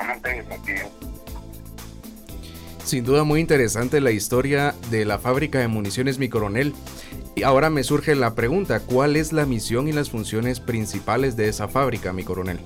Sin 2.84 3.04
duda 3.04 3.24
muy 3.24 3.40
interesante 3.40 4.00
la 4.00 4.12
historia 4.12 4.74
de 4.90 5.04
la 5.04 5.18
fábrica 5.18 5.58
de 5.58 5.66
municiones 5.66 6.18
Mi 6.18 6.28
Coronel. 6.28 6.72
Y 7.34 7.42
ahora 7.42 7.70
me 7.70 7.84
surge 7.84 8.14
la 8.14 8.34
pregunta, 8.34 8.80
¿cuál 8.80 9.16
es 9.16 9.32
la 9.32 9.46
misión 9.46 9.88
y 9.88 9.92
las 9.92 10.10
funciones 10.10 10.60
principales 10.60 11.36
de 11.36 11.48
esa 11.48 11.68
fábrica, 11.68 12.12
mi 12.12 12.24
coronel? 12.24 12.58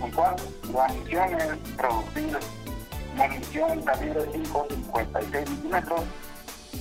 La 0.00 0.06
misión 0.08 0.10
es, 0.10 0.10
muy 0.10 0.10
puntual. 0.10 0.36
La 0.74 0.88
misión 0.88 1.40
es 1.40 1.76
producir 1.76 2.38
munición 3.16 3.82
calibre 3.82 4.20
5.56 4.30 5.48
milímetros 5.48 6.02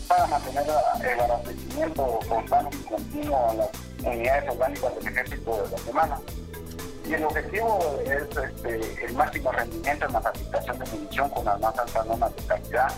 para 0.07 0.27
mantener 0.27 0.65
el 1.09 1.19
abastecimiento 1.19 2.19
constante 2.27 2.77
y 2.77 2.83
continuo 2.83 3.49
a 3.49 3.53
las 3.53 3.69
unidades 4.03 4.49
orgánicas 4.49 4.95
del 4.95 5.07
ejército 5.07 5.61
de 5.61 5.69
Guatemala. 5.69 6.19
Y 7.07 7.13
el 7.13 7.23
objetivo 7.23 8.01
es 8.03 8.37
este, 8.37 9.05
el 9.05 9.13
máximo 9.13 9.51
rendimiento 9.51 10.05
en 10.07 10.13
la 10.13 10.21
fabricación 10.21 10.79
de 10.79 10.85
munición 10.85 11.29
con 11.29 11.45
las 11.45 11.59
más 11.59 11.77
altas 11.77 12.05
normas 12.05 12.35
de 12.35 12.43
calidad, 12.43 12.93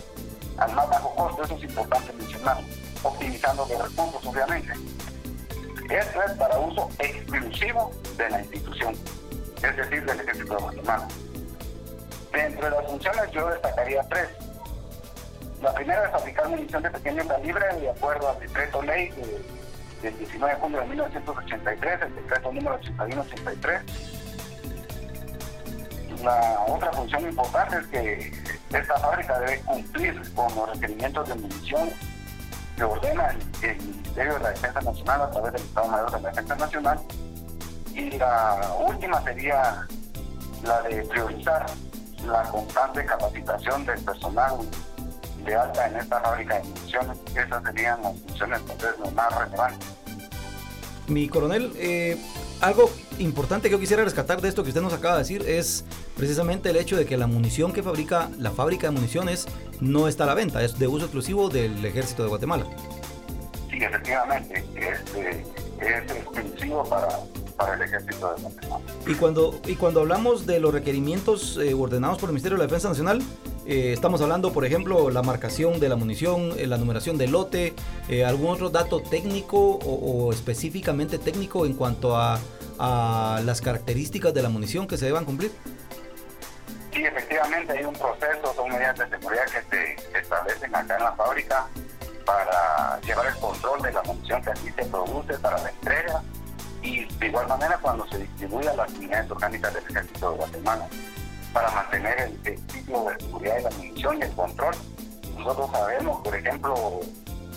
al 0.58 0.74
más 0.74 0.90
bajo 0.90 1.14
costo, 1.16 1.44
eso 1.44 1.56
es 1.56 1.64
importante 1.64 2.14
mencionar, 2.14 2.58
optimizando 3.04 3.68
los 3.70 3.90
recursos, 3.90 4.26
obviamente. 4.26 4.74
Esto 5.90 6.24
es 6.24 6.32
para 6.34 6.60
uso 6.60 6.90
exclusivo 7.00 7.92
de 8.18 8.30
la 8.30 8.42
institución, 8.42 8.96
es 9.64 9.76
decir, 9.76 10.06
del 10.06 10.20
ejército 10.20 10.58
de. 10.58 11.08
Dentro 12.32 12.66
de 12.66 12.72
las 12.72 12.86
funciones 12.86 13.32
yo 13.32 13.50
destacaría 13.50 14.04
tres 14.10 14.30
la 15.62 15.74
primera 15.74 16.06
es 16.06 16.12
fabricar 16.12 16.48
munición 16.50 16.84
de 16.84 16.92
pequeño 16.92 17.28
calibre 17.28 17.66
de 17.80 17.90
acuerdo 17.90 18.30
al 18.30 18.40
decreto 18.40 18.82
ley 18.84 19.12
del 20.02 20.18
19 20.20 20.54
de 20.54 20.60
junio 20.60 20.80
de 20.82 20.86
1983, 20.86 22.02
el 22.04 22.16
decreto 22.16 22.52
número 22.52 22.76
8183. 22.76 23.82
La 26.24 26.60
otra 26.68 26.94
función 26.94 27.24
importante 27.24 27.78
es 27.78 27.88
que 27.88 28.32
esta 28.78 28.98
fábrica 29.00 29.40
debe 29.40 29.60
cumplir 29.62 30.34
con 30.34 30.54
los 30.56 30.74
requerimientos 30.74 31.28
de 31.28 31.36
munición 31.36 31.90
que 32.76 32.84
ordena 32.84 33.36
el, 33.64 33.78
Ministerio 33.78 34.34
de 34.36 34.40
la 34.40 34.50
Defensa 34.50 34.82
Nacional 34.82 35.22
a 35.22 35.32
través 35.32 35.54
del 35.54 35.62
Estado 35.64 35.88
Mayor 35.88 36.12
de 36.12 36.22
la 36.22 36.30
Defensa 36.30 36.56
Nacional 36.56 37.00
Y 37.98 38.12
la 38.12 38.76
última 38.88 39.24
sería 39.24 39.88
la 40.64 40.82
de 40.84 41.04
priorizar 41.06 41.66
la 42.28 42.44
constante 42.44 43.04
capacitación 43.06 43.86
del 43.88 44.00
personal 44.02 44.58
de 45.44 45.56
alta 45.56 45.88
en 45.88 45.96
esta 45.96 46.20
fábrica 46.20 46.60
de 46.60 46.64
municiones. 46.64 47.18
Esas 47.36 47.64
serían 47.64 48.04
las 48.04 48.20
funciones 48.20 48.62
entonces, 48.70 49.14
más 49.14 49.36
relevantes. 49.36 49.90
Mi 51.08 51.28
coronel, 51.28 51.72
eh, 51.78 52.22
algo 52.62 52.92
importante 53.18 53.68
que 53.68 53.72
yo 53.72 53.80
quisiera 53.80 54.04
rescatar 54.04 54.42
de 54.42 54.50
esto 54.50 54.62
que 54.62 54.70
usted 54.70 54.82
nos 54.82 54.94
acaba 54.94 55.16
de 55.16 55.22
decir 55.22 55.44
es 55.48 55.84
precisamente 56.16 56.70
el 56.70 56.76
hecho 56.76 56.98
de 56.98 57.06
que 57.06 57.18
la 57.18 57.26
munición 57.26 57.74
que 57.74 57.82
fabrica 57.82 58.30
la 58.38 58.52
fábrica 58.52 58.88
de 58.88 58.92
municiones 58.92 59.48
no 59.80 60.08
está 60.08 60.26
a 60.26 60.28
la 60.28 60.34
venta, 60.36 60.62
es 60.64 60.78
de 60.78 60.88
uso 60.88 61.06
exclusivo 61.06 61.50
del 61.50 61.84
ejército 61.84 62.22
de 62.22 62.30
Guatemala. 62.30 62.66
Sí, 63.72 63.78
efectivamente, 63.84 64.66
este, 64.76 65.46
es 65.80 66.12
exclusivo 66.12 66.84
para, 66.84 67.08
para 67.58 67.74
el 67.74 67.82
ejército 67.82 68.34
de 68.34 68.42
Guatemala. 68.42 68.86
Y 69.06 69.16
cuando, 69.16 69.60
y 69.66 69.76
cuando 69.76 70.02
hablamos 70.02 70.46
de 70.46 70.60
los 70.60 70.74
requerimientos 70.74 71.58
eh, 71.58 71.74
ordenados 71.74 72.20
por 72.20 72.30
el 72.30 72.34
Ministerio 72.34 72.58
de 72.58 72.64
la 72.64 72.68
Defensa 72.68 72.90
Nacional, 72.90 73.22
eh, 73.70 73.92
estamos 73.92 74.22
hablando, 74.22 74.54
por 74.54 74.64
ejemplo, 74.64 75.10
la 75.10 75.22
marcación 75.22 75.82
de 75.82 75.90
la 75.90 75.98
munición, 75.98 76.54
eh, 76.58 76.68
la 76.68 76.78
numeración 76.78 77.18
del 77.18 77.32
lote, 77.32 77.74
eh, 78.08 78.24
algún 78.24 78.52
otro 78.52 78.70
dato 78.70 79.02
técnico 79.02 79.58
o, 79.58 80.28
o, 80.28 80.32
específicamente 80.32 81.20
técnico 81.20 81.66
en 81.66 81.74
cuanto 81.74 82.16
a, 82.16 82.40
a, 82.80 83.42
las 83.44 83.60
características 83.60 84.34
de 84.34 84.42
la 84.42 84.48
munición 84.48 84.88
que 84.88 84.96
se 84.96 85.08
deban 85.08 85.26
cumplir. 85.26 85.52
Sí, 86.94 87.04
efectivamente 87.04 87.74
hay 87.74 87.84
un 87.84 87.94
proceso, 87.94 88.54
son 88.56 88.70
medidas 88.70 88.98
de 89.00 89.10
seguridad 89.10 89.44
que 89.48 89.62
se 89.70 90.18
establecen 90.18 90.74
acá 90.74 90.96
en 90.96 91.04
la 91.04 91.12
fábrica 91.12 91.68
para 92.26 93.02
llevar 93.02 93.28
el 93.28 93.36
control 93.36 93.82
de 93.82 93.92
la 93.92 94.02
munición 94.04 94.42
que 94.44 94.52
aquí 94.52 94.72
se 94.78 94.86
produce 94.86 95.38
para 95.40 95.62
la 95.62 95.70
entrega 95.72 96.24
y 96.88 97.06
de 97.20 97.28
igual 97.28 97.48
manera 97.48 97.78
cuando 97.82 98.08
se 98.08 98.20
distribuye 98.20 98.70
a 98.70 98.76
las 98.76 98.90
unidades 98.94 99.30
orgánicas 99.30 99.74
del 99.74 99.84
ejército 99.84 100.32
de 100.32 100.38
Guatemala 100.38 100.88
para 101.54 101.70
mantener 101.72 102.20
el, 102.20 102.58
ciclo 102.72 103.06
de 103.06 103.26
seguridad 103.26 103.56
de 103.56 103.62
la 103.64 103.70
munición 103.72 104.18
y 104.18 104.22
el 104.22 104.32
control. 104.32 104.76
Nosotros 105.38 105.70
sabemos, 105.72 106.22
por 106.22 106.36
ejemplo, 106.36 107.00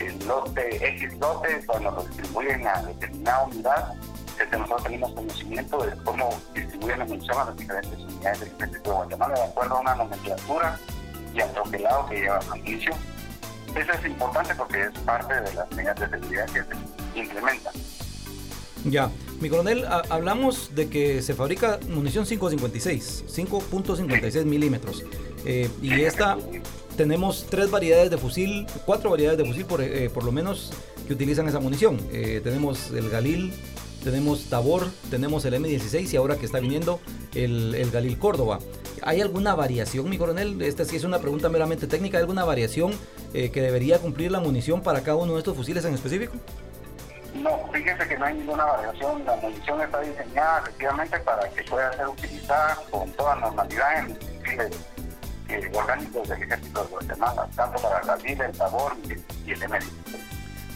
el 0.00 0.26
lote 0.26 0.88
X 0.88 1.18
lote, 1.18 1.64
cuando 1.66 1.90
lo 1.92 2.02
distribuyen 2.04 2.66
a 2.66 2.82
determinada 2.82 3.44
unidad, 3.44 3.94
este, 4.40 4.56
nosotros 4.56 4.84
tenemos 4.84 5.12
conocimiento 5.12 5.84
de 5.84 5.96
cómo 6.02 6.30
distribuyen 6.54 6.98
la 6.98 7.04
munición 7.04 7.38
a 7.38 7.44
las 7.44 7.56
diferentes 7.56 7.98
unidades 7.98 8.40
del 8.40 8.48
ejército 8.48 8.90
de 8.90 8.96
Guatemala 8.96 9.34
de 9.34 9.44
acuerdo 9.44 9.76
a 9.76 9.80
una 9.80 9.94
nomenclatura 9.94 10.78
y 11.34 11.40
al 11.40 11.52
troquelado 11.52 12.06
que 12.06 12.20
lleva 12.20 12.40
el 12.54 12.60
inicio. 12.66 12.92
Eso 13.76 13.92
es 13.92 14.04
importante 14.06 14.54
porque 14.56 14.82
es 14.82 14.98
parte 15.00 15.34
de 15.34 15.54
las 15.54 15.70
medidas 15.72 15.96
de 16.00 16.08
seguridad 16.08 16.46
que 16.46 16.64
se 16.64 17.20
implementan. 17.20 17.74
Ya, 18.84 19.10
mi 19.40 19.50
coronel, 19.50 19.84
hablamos 20.08 20.74
de 20.74 20.88
que 20.88 21.20
se 21.20 21.34
fabrica 21.34 21.78
munición 21.88 22.24
5.56, 22.24 23.26
5.56 23.26 24.44
milímetros. 24.44 25.04
Eh, 25.44 25.68
y 25.82 25.92
esta 26.02 26.38
tenemos 26.96 27.46
tres 27.48 27.70
variedades 27.70 28.10
de 28.10 28.16
fusil, 28.16 28.66
cuatro 28.86 29.10
variedades 29.10 29.38
de 29.38 29.44
fusil 29.44 29.64
por, 29.66 29.82
eh, 29.82 30.08
por 30.10 30.24
lo 30.24 30.32
menos 30.32 30.72
que 31.06 31.12
utilizan 31.12 31.46
esa 31.46 31.60
munición. 31.60 31.98
Eh, 32.10 32.40
tenemos 32.42 32.90
el 32.90 33.10
Galil, 33.10 33.52
tenemos 34.02 34.44
Tabor, 34.44 34.90
tenemos 35.10 35.44
el 35.44 35.54
M16 35.54 36.14
y 36.14 36.16
ahora 36.16 36.36
que 36.36 36.46
está 36.46 36.58
viniendo 36.58 37.00
el, 37.34 37.74
el 37.74 37.90
Galil 37.90 38.18
Córdoba. 38.18 38.60
¿Hay 39.02 39.20
alguna 39.20 39.54
variación, 39.54 40.08
mi 40.08 40.16
coronel? 40.16 40.60
Esta 40.62 40.86
sí 40.86 40.96
es 40.96 41.04
una 41.04 41.18
pregunta 41.20 41.50
meramente 41.50 41.86
técnica. 41.86 42.18
¿Hay 42.18 42.22
alguna 42.22 42.44
variación 42.44 42.92
que 43.32 43.62
debería 43.62 43.98
cumplir 43.98 44.30
la 44.30 44.40
munición 44.40 44.82
para 44.82 45.02
cada 45.02 45.16
uno 45.16 45.34
de 45.34 45.38
estos 45.38 45.56
fusiles 45.56 45.84
en 45.86 45.94
específico? 45.94 46.34
No, 47.34 47.68
fíjese 47.72 48.08
que 48.08 48.18
no 48.18 48.24
hay 48.26 48.34
ninguna 48.34 48.64
variación. 48.64 49.24
La 49.24 49.36
munición 49.36 49.80
está 49.80 50.00
diseñada 50.00 50.60
efectivamente 50.60 51.18
para 51.20 51.48
que 51.50 51.62
pueda 51.64 51.92
ser 51.92 52.08
utilizada 52.08 52.78
con 52.90 53.10
toda 53.12 53.36
normalidad 53.36 53.98
en 53.98 54.08
los 54.08 54.18
fusiles 54.18 54.76
eh, 55.48 55.70
orgánicos 55.74 56.28
del 56.28 56.42
ejército 56.42 56.84
de 56.84 56.90
Guatemala, 56.90 57.48
tanto 57.56 57.82
para 57.82 58.04
la 58.04 58.16
vida, 58.16 58.46
el 58.46 58.54
sabor 58.54 58.96
y 59.08 59.12
el, 59.12 59.24
y 59.46 59.52
el 59.52 59.62
emérito. 59.62 59.92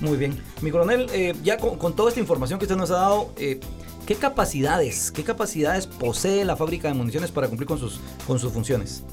Muy 0.00 0.16
bien. 0.16 0.42
Mi 0.60 0.70
coronel, 0.70 1.08
eh, 1.12 1.34
ya 1.42 1.56
con, 1.58 1.78
con, 1.78 1.94
toda 1.94 2.08
esta 2.08 2.20
información 2.20 2.58
que 2.58 2.64
usted 2.64 2.76
nos 2.76 2.90
ha 2.90 2.96
dado, 2.96 3.32
eh, 3.36 3.60
¿qué 4.06 4.16
capacidades, 4.16 5.10
qué 5.10 5.24
capacidades 5.24 5.86
posee 5.86 6.44
la 6.44 6.56
fábrica 6.56 6.88
de 6.88 6.94
municiones 6.94 7.30
para 7.30 7.48
cumplir 7.48 7.68
con 7.68 7.78
sus, 7.78 8.00
con 8.26 8.38
sus 8.38 8.52
funciones? 8.52 9.04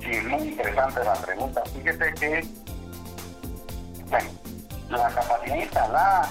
Sí, 0.00 0.20
muy 0.28 0.48
interesante 0.48 1.04
la 1.04 1.14
pregunta. 1.14 1.62
Fíjese 1.72 2.14
que, 2.14 2.46
bueno, 4.10 4.30
la 5.52 5.58
capacidad 5.58 5.62
instalada 5.62 6.30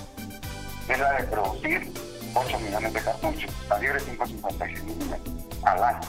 es 0.87 0.99
la 0.99 1.11
de 1.13 1.23
producir 1.25 1.93
8 2.33 2.59
millones 2.59 2.93
de 2.93 3.01
cartuchos, 3.01 3.51
calibre 3.67 3.99
556 3.99 4.83
milímetros 4.83 5.35
al 5.63 5.83
año. 5.83 6.07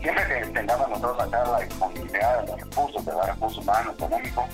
Siempre 0.00 0.26
que 0.26 0.46
tengamos 0.46 0.88
nosotros 0.88 1.20
acá 1.20 1.44
la 1.44 1.60
disponibilidad 1.60 2.40
de 2.40 2.46
los 2.46 2.60
recursos, 2.60 3.04
de 3.04 3.12
los 3.12 3.26
recursos 3.26 3.58
humanos, 3.58 3.94
económicos, 3.96 4.44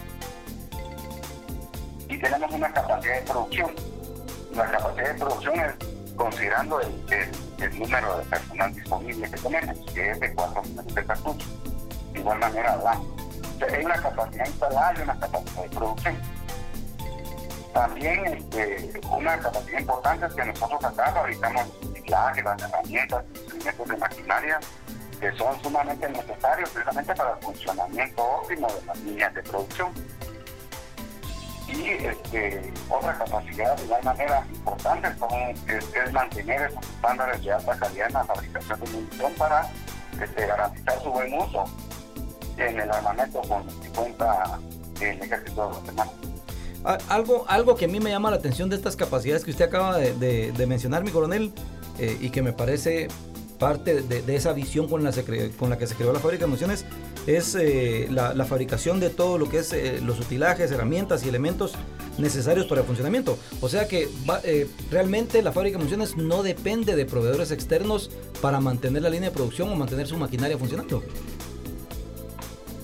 y 2.09 2.19
tenemos 2.19 2.53
una 2.53 2.73
capacidad 2.73 3.15
de 3.15 3.23
producción. 3.23 3.71
La 4.55 4.71
capacidad 4.71 5.13
de 5.13 5.15
producción 5.15 5.61
es 5.61 6.15
considerando 6.17 6.81
el, 6.81 7.79
número 7.79 8.19
de 8.19 8.25
personal 8.25 8.75
disponible 8.75 9.31
que 9.31 9.37
tenemos, 9.37 9.79
que 9.93 10.11
es 10.11 10.21
de 10.21 10.35
4 10.35 10.63
millones 10.63 10.95
de 10.95 11.05
cartuchos. 11.05 11.49
De 12.13 12.19
igual 12.19 12.39
manera 12.39 12.73
al 12.73 12.87
año. 12.87 13.15
O 13.61 13.75
hay 13.75 13.85
una 13.85 14.03
capacidad 14.03 14.47
instalada 14.47 14.95
y 14.99 15.03
una 15.03 15.21
capacidad 15.21 15.63
de 15.63 15.69
producción. 15.69 16.40
También 17.73 18.25
este, 18.27 19.01
una 19.11 19.39
capacidad 19.39 19.79
importante 19.79 20.27
es 20.27 20.35
que 20.35 20.45
nosotros 20.45 20.85
acá 20.85 21.13
fabricamos 21.13 21.67
reciclaje, 21.81 22.43
las 22.43 22.63
herramientas, 22.63 23.25
instrumentos 23.35 23.89
de 23.89 23.97
maquinaria 23.97 24.61
que 25.21 25.33
son 25.33 25.63
sumamente 25.63 26.09
necesarios 26.09 26.71
precisamente 26.71 27.15
para 27.15 27.35
el 27.35 27.39
funcionamiento 27.45 28.23
óptimo 28.23 28.67
de 28.69 28.87
las 28.87 28.99
líneas 29.01 29.35
de 29.35 29.43
producción. 29.43 29.93
Y 31.69 31.91
este, 32.05 32.73
otra 32.89 33.17
capacidad 33.17 33.77
de 33.77 33.85
igual 33.85 34.03
manera 34.03 34.45
importante 34.51 35.09
es, 35.69 36.13
mantener 36.13 36.63
esos 36.63 36.83
estándares 36.83 37.45
de 37.45 37.53
alta 37.53 37.79
calidad 37.79 38.07
en 38.09 38.13
la 38.15 38.25
fabricación 38.25 38.81
de 38.81 38.91
munición 38.91 39.33
para 39.35 39.71
este, 40.21 40.47
garantizar 40.47 41.01
su 41.01 41.11
buen 41.11 41.33
uso 41.35 41.65
en 42.57 42.81
el 42.81 42.91
armamento 42.91 43.41
con 43.43 43.69
el 43.69 43.81
que 43.81 43.89
cuenta 43.91 44.59
el 45.01 45.23
ejército 45.23 45.69
de 45.69 45.75
Guatemala. 45.75 46.30
Algo, 46.85 47.45
algo 47.49 47.77
que 47.77 47.85
a 47.85 47.89
mí 47.89 48.01
me 48.01 48.11
llama 48.11 48.31
la 48.31 48.37
atención 48.37 48.71
de 48.71 48.77
estas 48.77 48.97
capacidades 48.97 49.45
que 49.45 49.51
usted 49.51 49.67
acaba 49.67 49.99
de, 49.99 50.67
mencionar, 50.67 51.05
mi 51.05 51.11
coronel, 51.11 51.53
eh, 51.99 52.17
y 52.21 52.31
que 52.31 52.41
me 52.41 52.53
parece 52.53 53.09
parte 53.59 54.01
de, 54.01 54.35
esa 54.35 54.55
visión 54.55 54.89
con 54.89 55.05
la, 55.05 55.13
con 55.59 55.69
la 55.69 55.77
que 55.77 55.87
se 55.87 55.95
creó 55.95 56.15
la 56.15 56.21
fábrica 56.21 56.45
de 56.45 56.47
municiones, 56.47 56.87
es 57.27 57.55
eh, 57.55 58.07
la, 58.11 58.45
fabricación 58.47 58.99
de 58.99 59.11
todo 59.11 59.37
lo 59.37 59.51
que 59.51 59.59
es 59.59 59.75
eh, 59.75 60.01
los 60.03 60.19
utilajes, 60.21 60.71
herramientas 60.71 61.23
y 61.25 61.29
elementos 61.29 61.75
necesarios 62.17 62.67
para 62.67 62.81
el 62.81 62.87
funcionamiento. 62.87 63.39
O 63.61 63.69
sea 63.69 63.87
que 63.87 64.09
va, 64.29 64.41
realmente 64.91 65.43
la 65.43 65.53
fábrica 65.53 65.75
de 65.77 65.85
municiones 65.85 66.17
no 66.17 66.43
depende 66.43 66.97
de 66.97 67.05
proveedores 67.05 67.51
externos 67.51 68.11
para 68.41 68.61
mantener 68.61 69.03
la 69.03 69.11
línea 69.11 69.29
de 69.29 69.35
producción 69.35 69.69
o 69.69 69.75
mantener 69.77 70.07
su 70.07 70.17
maquinaria 70.17 70.57
funcionando. 70.57 71.03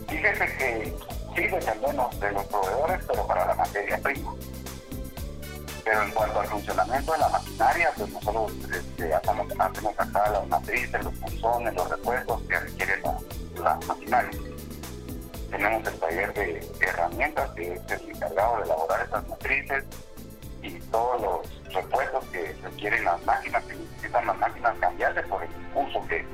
Fíjese 0.09 0.44
que 0.59 1.06
sí 1.37 1.42
dependemos 1.42 2.18
de 2.18 2.33
los 2.33 2.44
proveedores, 2.46 3.05
pero 3.07 3.27
para 3.27 3.46
la 3.46 3.55
materia 3.55 3.99
prima. 3.99 4.35
Pero 5.85 6.03
en 6.03 6.11
cuanto 6.11 6.40
al 6.40 6.46
funcionamiento 6.49 7.12
de 7.12 7.18
la 7.18 7.29
maquinaria, 7.29 7.92
pues 7.96 8.11
nosotros 8.11 8.53
este, 8.75 9.14
hacemos, 9.14 9.46
hacemos 9.57 9.94
acá 10.01 10.31
las 10.31 10.49
matrices, 10.49 11.05
los 11.05 11.14
punzones, 11.14 11.75
los 11.75 11.88
repuestos 11.88 12.42
que 12.49 12.59
requiere 12.59 13.01
la, 13.03 13.18
la 13.62 13.75
maquinaria. 13.87 14.40
Tenemos 15.51 15.87
el 15.87 16.01
taller 16.01 16.35
de, 16.35 16.72
herramientas 16.81 17.51
que 17.51 17.75
es 17.75 17.90
el 17.90 18.11
encargado 18.11 18.57
de 18.57 18.64
elaborar 18.64 19.07
esas 19.07 19.29
matrices 19.29 19.85
y 20.62 20.81
todos 20.90 21.22
los 21.22 21.72
repuestos 21.72 22.25
que 22.33 22.53
requieren 22.62 23.05
las 23.05 23.25
máquinas, 23.25 23.62
que 23.64 23.75
necesitan 23.75 24.27
las 24.27 24.38
máquinas 24.38 24.77
cambiarse 24.81 25.22
por 25.22 25.42
el 25.44 25.51
uso 25.75 26.05
que, 26.09 26.27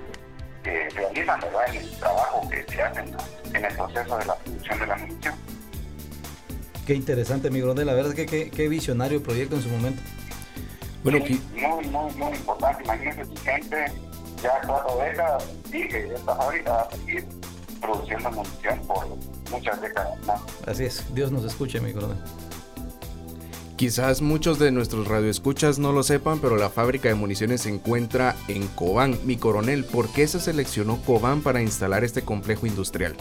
que 0.62 0.88
realizan 0.90 1.40
¿verdad? 1.40 1.68
en 1.68 1.76
el 1.76 1.98
trabajo 1.98 2.48
que 2.48 2.64
se 2.64 2.82
hace 2.82 3.00
en, 3.00 3.16
en 3.54 3.64
el 3.64 3.76
proceso 3.76 4.16
de 4.16 4.24
la 4.24 4.34
producción 4.62 4.78
de 4.78 4.86
la 4.86 4.96
munición. 4.96 5.34
Qué 6.86 6.94
interesante, 6.94 7.50
mi 7.50 7.60
Gronel. 7.60 7.86
La 7.86 7.94
verdad 7.94 8.12
es 8.12 8.16
que 8.16 8.26
qué, 8.26 8.50
qué 8.50 8.68
visionario 8.68 9.18
el 9.18 9.22
proyecto 9.22 9.56
en 9.56 9.62
su 9.62 9.68
momento. 9.68 10.02
Bueno, 11.04 11.18
muy, 11.18 11.40
muy, 11.54 11.86
muy, 11.88 12.12
muy 12.14 12.36
importante. 12.36 12.84
Imagínense 12.84 13.24
si 13.24 13.36
gente 13.38 13.86
ya 14.42 14.60
cuatro 14.66 14.98
décadas 14.98 15.44
sigue 15.70 16.14
esta 16.14 16.36
fábrica 16.36 16.72
va 16.72 16.82
a 16.82 16.90
seguir 16.90 17.24
produciendo 17.80 18.30
munición 18.30 18.80
por 18.86 19.06
muchas 19.50 19.80
décadas 19.80 20.26
más. 20.26 20.40
Así 20.66 20.84
es. 20.84 21.04
Dios 21.14 21.30
nos 21.30 21.44
escuche, 21.44 21.80
mi 21.80 21.92
Gronel. 21.92 22.18
Quizás 23.76 24.22
muchos 24.22 24.60
de 24.60 24.70
nuestros 24.70 25.08
radioescuchas 25.08 25.80
no 25.80 25.90
lo 25.92 26.04
sepan, 26.04 26.38
pero 26.40 26.56
la 26.56 26.70
fábrica 26.70 27.08
de 27.08 27.16
municiones 27.16 27.62
se 27.62 27.68
encuentra 27.68 28.36
en 28.46 28.68
Cobán. 28.68 29.18
Mi 29.24 29.36
coronel, 29.36 29.84
¿por 29.84 30.08
qué 30.12 30.28
se 30.28 30.38
seleccionó 30.38 31.00
Cobán 31.02 31.42
para 31.42 31.62
instalar 31.62 32.04
este 32.04 32.22
complejo 32.22 32.66
industrial? 32.66 33.16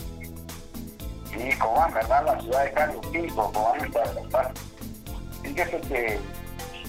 ¿Verdad? 1.94 2.26
La 2.26 2.40
ciudad 2.40 2.64
de 2.64 2.72
Carlos 2.74 3.06
V, 3.08 3.28
Cobán 3.30 3.86
está 3.86 4.04
en 4.04 4.72
Fíjese 5.44 5.82
que 5.82 6.20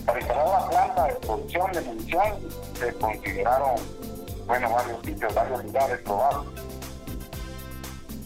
Para 0.06 0.20
instalar 0.20 0.46
la 0.46 0.68
planta 0.68 1.04
de 1.06 1.14
producción 1.14 1.72
de 1.72 1.80
munición 1.82 2.38
se 2.78 2.94
consideraron, 2.94 3.76
bueno, 4.46 4.70
varios 4.70 5.00
sitios, 5.04 5.34
varios 5.34 5.64
lugares 5.64 5.98
probados. 6.00 6.46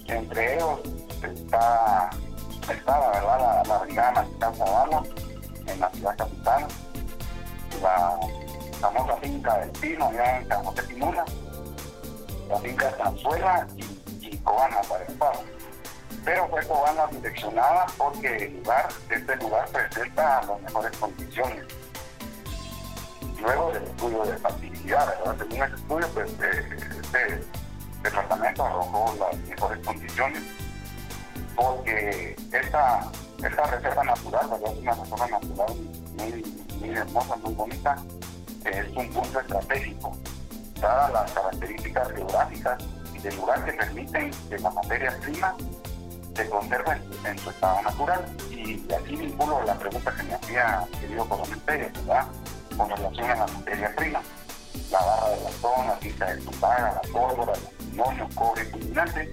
Entre 0.07 0.55
ellos 0.55 0.81
está, 1.23 2.11
está 2.73 3.01
la 3.01 3.09
verdad, 3.11 3.41
la, 3.41 3.63
la 3.67 3.79
brigada 3.79 4.13
nacional 4.41 5.09
en 5.67 5.81
la 5.81 5.91
ciudad 5.91 6.17
capital, 6.17 6.67
la 7.83 8.19
famosa 8.81 9.17
finca 9.17 9.59
del 9.59 9.71
Pino, 9.73 10.07
allá 10.07 10.39
en 10.39 10.49
San 10.49 10.65
José 10.65 10.83
Pinula, 10.85 11.25
la 12.49 12.59
finca 12.59 12.91
de 12.91 12.97
Sanzuela 12.97 13.67
y, 13.77 14.27
y 14.27 14.39
Cobana 14.39 14.81
para 14.89 15.05
el 15.05 15.15
Paro. 15.15 15.56
Pero 16.25 16.49
fue 16.49 16.67
Cobana 16.67 17.07
direccionada 17.11 17.87
porque 17.97 18.37
el 18.37 18.57
lugar, 18.57 18.89
este 19.11 19.37
lugar 19.37 19.69
presenta 19.69 20.43
las 20.43 20.61
mejores 20.63 20.97
condiciones. 20.99 21.65
Luego 23.41 23.73
del 23.73 23.85
estudio 23.85 24.25
de 24.25 24.37
factibilidad, 24.39 25.15
según 25.39 25.63
ese 25.63 25.75
estudio, 25.75 26.09
pues 26.15 26.31
eh, 26.43 26.79
este 27.01 27.45
departamento 28.03 28.65
arrojó 28.65 29.15
las 29.19 29.39
mejores 29.49 29.87
condiciones 29.87 30.43
porque 31.57 32.37
esta, 32.53 33.11
esta 33.43 33.67
reserva 33.67 34.05
natural, 34.05 34.49
¿verdad? 34.51 34.73
es 34.73 34.79
una 34.79 34.95
reserva 34.95 35.27
natural 35.29 35.75
muy, 36.19 36.65
muy 36.79 36.91
hermosa, 36.91 37.37
muy 37.37 37.55
bonita, 37.55 37.97
es 38.65 38.89
un 38.95 39.09
punto 39.11 39.41
estratégico, 39.41 40.17
dadas 40.81 41.13
las 41.13 41.33
características 41.33 42.13
geográficas 42.13 42.85
y 43.15 43.19
del 43.19 43.37
lugar 43.37 43.65
que 43.65 43.73
permiten 43.73 44.31
que 44.49 44.59
la 44.59 44.71
materia 44.71 45.19
prima 45.23 45.57
se 46.37 46.49
conserve 46.51 47.01
en, 47.25 47.39
su 47.39 47.51
estado 47.51 47.83
natural. 47.83 48.25
Y 48.51 48.85
aquí 48.93 49.17
vinculo 49.17 49.63
la 49.65 49.79
pregunta 49.79 50.15
que 50.15 50.23
me 50.25 50.35
hacía 50.35 50.87
querido 51.01 51.29
coronel 51.29 51.59
Pérez, 51.61 51.93
¿verdad? 51.95 52.27
Con 52.77 52.91
relación 52.91 53.31
a 53.31 53.35
la 53.37 53.47
materia 53.47 53.95
prima. 53.97 54.23
La 54.91 55.01
barra 55.01 55.31
de 55.31 55.43
latón, 55.43 55.87
la 55.87 55.99
tinta 55.99 56.27
de 56.27 56.43
tupaga, 56.43 57.01
la 57.03 57.13
pólvora, 57.13 57.53
el 57.55 58.01
amonio, 58.01 58.29
cobre, 58.35 58.71
culminante, 58.71 59.31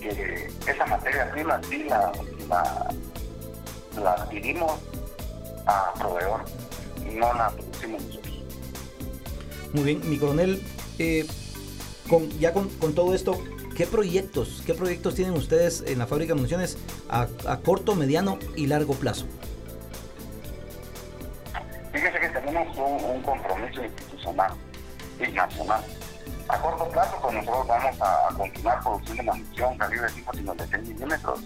que 0.00 0.50
esa 0.66 0.86
materia 0.86 1.30
prima 1.32 1.60
sí 1.68 1.84
la, 1.84 2.12
la, 2.48 2.94
la 4.00 4.12
adquirimos 4.12 4.72
a 5.66 5.92
proveedor, 5.98 6.44
no 7.12 7.34
la 7.34 7.50
producimos 7.50 8.02
nosotros. 8.04 8.34
Muy 9.74 9.84
bien, 9.84 10.08
mi 10.08 10.18
coronel, 10.18 10.62
eh, 10.98 11.26
con, 12.08 12.30
ya 12.38 12.52
con, 12.52 12.68
todo 12.94 13.14
esto, 13.14 13.38
¿qué 13.78 13.86
proyectos, 13.86 14.60
qué 14.66 14.74
proyectos 14.74 15.14
tienen 15.14 15.34
ustedes 15.34 15.84
en 15.86 16.00
la 16.00 16.06
fábrica 16.08 16.32
de 16.32 16.34
municiones 16.34 16.76
a, 17.08 17.28
corto, 17.58 17.94
mediano 17.94 18.40
y 18.56 18.66
largo 18.66 18.94
plazo? 18.94 19.24
Fíjese 21.92 22.18
que 22.18 22.28
tenemos 22.28 22.76
un, 22.76 23.22
compromiso 23.22 23.84
institucional 23.84 24.52
y 25.20 25.30
nacional. 25.30 25.80
A 26.48 26.58
corto 26.60 26.88
plazo, 26.88 27.18
pues 27.22 27.34
nosotros 27.34 27.68
vamos 27.68 27.96
a, 28.00 28.34
continuar 28.36 28.82
produciendo 28.82 29.22
munición 29.22 29.78
calibre 29.78 30.08
5,56 30.08 30.82
milímetros, 30.82 31.40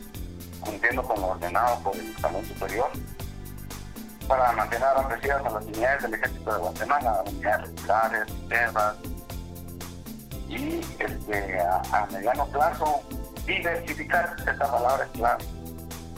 cumpliendo 0.61 1.03
con 1.03 1.21
lo 1.21 1.27
ordenado 1.29 1.83
por 1.83 1.95
el 1.97 2.17
Salón 2.17 2.47
Superior 2.47 2.91
para 4.27 4.53
mantener 4.53 4.89
abastecidas 4.89 5.45
a 5.45 5.51
las 5.51 5.65
unidades 5.67 6.03
del 6.05 6.15
Ejército 6.15 6.51
de 6.51 6.59
Guatemala, 6.61 7.25
unidades 7.27 7.69
regulares, 7.69 8.23
reservas, 8.49 8.97
y 10.53 10.81
este, 10.99 11.61
a, 11.61 11.83
a, 11.93 12.07
mediano 12.07 12.47
plazo 12.49 13.03
diversificar, 13.47 14.37
esta 14.39 14.71
palabra 14.71 15.05
es 15.05 15.11
clave. 15.13 15.45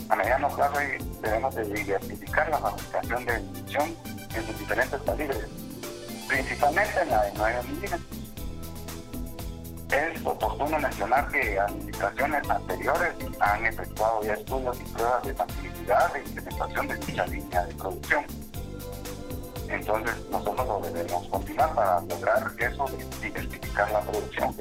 A 0.09 0.17
mediano 0.17 0.49
plazo 0.55 0.79
debemos 1.23 1.55
de 1.55 1.65
diversificar 1.65 2.49
la 2.51 2.59
fabricación 2.59 3.25
de 3.27 3.39
munición 3.39 3.97
en 4.35 4.47
sus 4.47 4.59
diferentes 4.59 5.01
calibres, 5.03 5.47
principalmente 6.29 7.01
en 7.01 7.11
la 7.11 7.23
de 7.23 7.33
9 7.37 7.63
milímetros. 7.69 8.01
Es 9.93 10.27
oportuno 10.27 10.79
mencionar 10.81 11.29
que 11.29 11.61
administraciones 11.61 12.51
anteriores 12.51 13.15
han 13.39 13.67
efectuado 13.67 14.23
ya 14.25 14.33
estudios 14.33 14.81
y 14.81 14.85
pruebas 14.85 15.23
de 15.23 15.35
factibilidad 15.35 16.13
de 16.13 16.19
implementación 16.21 16.89
de 16.89 16.97
dicha 16.97 17.27
línea 17.27 17.65
de 17.65 17.75
producción. 17.75 18.25
Entonces 19.75 20.15
nosotros 20.31 20.67
lo 20.67 20.81
debemos 20.81 21.27
continuar 21.29 21.75
para 21.75 22.01
lograr 22.03 22.53
eso 22.59 22.87
de 22.87 23.27
diversificar 23.27 23.91
la 23.91 24.01
producción. 24.03 24.55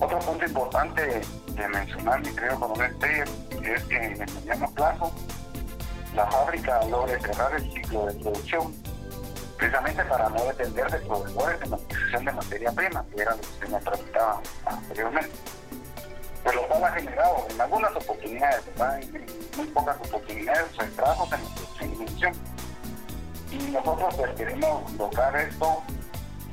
Otro 0.00 0.18
punto 0.18 0.44
importante 0.44 1.22
de 1.46 1.68
mencionar, 1.68 2.20
mi 2.20 2.34
querido 2.34 2.58
coronel 2.58 2.98
Teyer, 2.98 3.28
es 3.62 3.84
que 3.84 3.96
en 3.96 4.22
el 4.22 4.34
mediano 4.34 4.70
plazo 4.74 5.12
la 6.14 6.26
fábrica 6.26 6.84
logre 6.86 7.20
cerrar 7.20 7.54
el 7.54 7.72
ciclo 7.72 8.06
de 8.06 8.14
producción, 8.14 8.74
precisamente 9.56 10.04
para 10.04 10.28
no 10.28 10.44
depender 10.44 10.90
de 10.90 10.98
proveedores 10.98 11.62
en 11.62 11.70
la 11.70 11.76
adquisición 11.76 12.24
de 12.24 12.32
materia 12.32 12.72
prima, 12.72 13.04
que 13.14 13.22
era 13.22 13.30
lo 13.32 13.40
que 13.40 13.66
se 13.66 13.68
me 13.72 13.80
tramitaba 13.80 14.40
anteriormente. 14.66 15.30
Pues 16.42 16.54
lo 16.56 16.68
cual 16.68 16.84
ha 16.84 16.92
generado 16.92 17.46
en 17.48 17.60
algunas 17.60 17.96
oportunidades, 17.96 18.66
¿verdad? 18.66 19.02
en 19.02 19.26
muy 19.56 19.66
pocas 19.68 19.96
oportunidades, 19.98 20.76
retrasos 20.76 21.32
en 21.32 21.44
la 21.44 21.48
producción 21.54 21.98
munición 21.98 22.57
y 23.50 23.70
nosotros 23.70 24.14
pues, 24.16 24.30
queremos 24.32 24.92
lograr 24.92 25.36
esto 25.36 25.82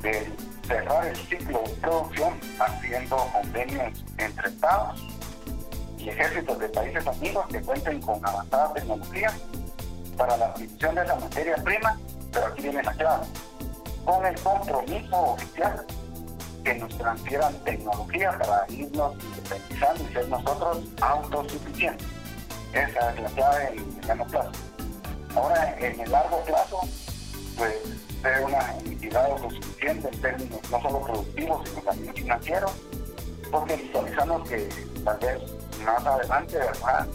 de 0.02 0.32
cerrar 0.66 1.06
el 1.06 1.16
ciclo 1.16 1.62
de 1.66 1.74
producción 1.74 2.40
haciendo 2.58 3.16
convenios 3.32 4.04
entre 4.18 4.48
estados 4.48 5.04
y 5.98 6.08
ejércitos 6.08 6.58
de 6.58 6.68
países 6.68 7.06
amigos 7.06 7.46
que 7.48 7.60
cuenten 7.60 8.00
con 8.00 8.24
avanzada 8.26 8.72
tecnología 8.74 9.32
para 10.16 10.36
la 10.36 10.46
adquisición 10.46 10.94
de 10.94 11.02
esa 11.02 11.16
materia 11.16 11.56
prima, 11.56 11.98
pero 12.32 12.46
aquí 12.46 12.62
viene 12.62 12.82
la 12.82 12.92
clave, 12.92 13.26
con 14.04 14.24
el 14.24 14.40
compromiso 14.40 15.16
oficial 15.16 15.86
que 16.64 16.74
nos 16.74 16.98
transfieran 16.98 17.54
tecnología 17.64 18.36
para 18.38 18.64
irnos 18.70 19.14
independizando 19.22 20.04
y 20.04 20.12
ser 20.12 20.28
nosotros 20.28 20.84
autosuficientes. 21.00 22.06
Esa 22.72 23.14
es 23.14 23.20
la 23.20 23.28
clave 23.30 23.68
en 23.68 23.78
el 23.78 23.86
mediano 23.86 24.26
plazo. 24.26 24.75
Ahora, 25.36 25.76
en 25.78 26.00
el 26.00 26.10
largo 26.10 26.42
plazo, 26.44 26.80
pues 27.58 27.74
ser 28.22 28.42
una 28.42 28.74
entidad 28.78 29.26
autosuficiente 29.32 30.08
en 30.08 30.20
términos 30.22 30.60
no 30.70 30.80
solo 30.80 31.00
productivos, 31.02 31.68
sino 31.68 31.82
también 31.82 32.14
financieros, 32.14 32.72
porque 33.50 33.76
visualizamos 33.76 34.48
que 34.48 34.68
tal 35.04 35.18
vez 35.18 35.38
más 35.84 36.06
adelante, 36.06 36.56
¿verdad? 36.56 37.06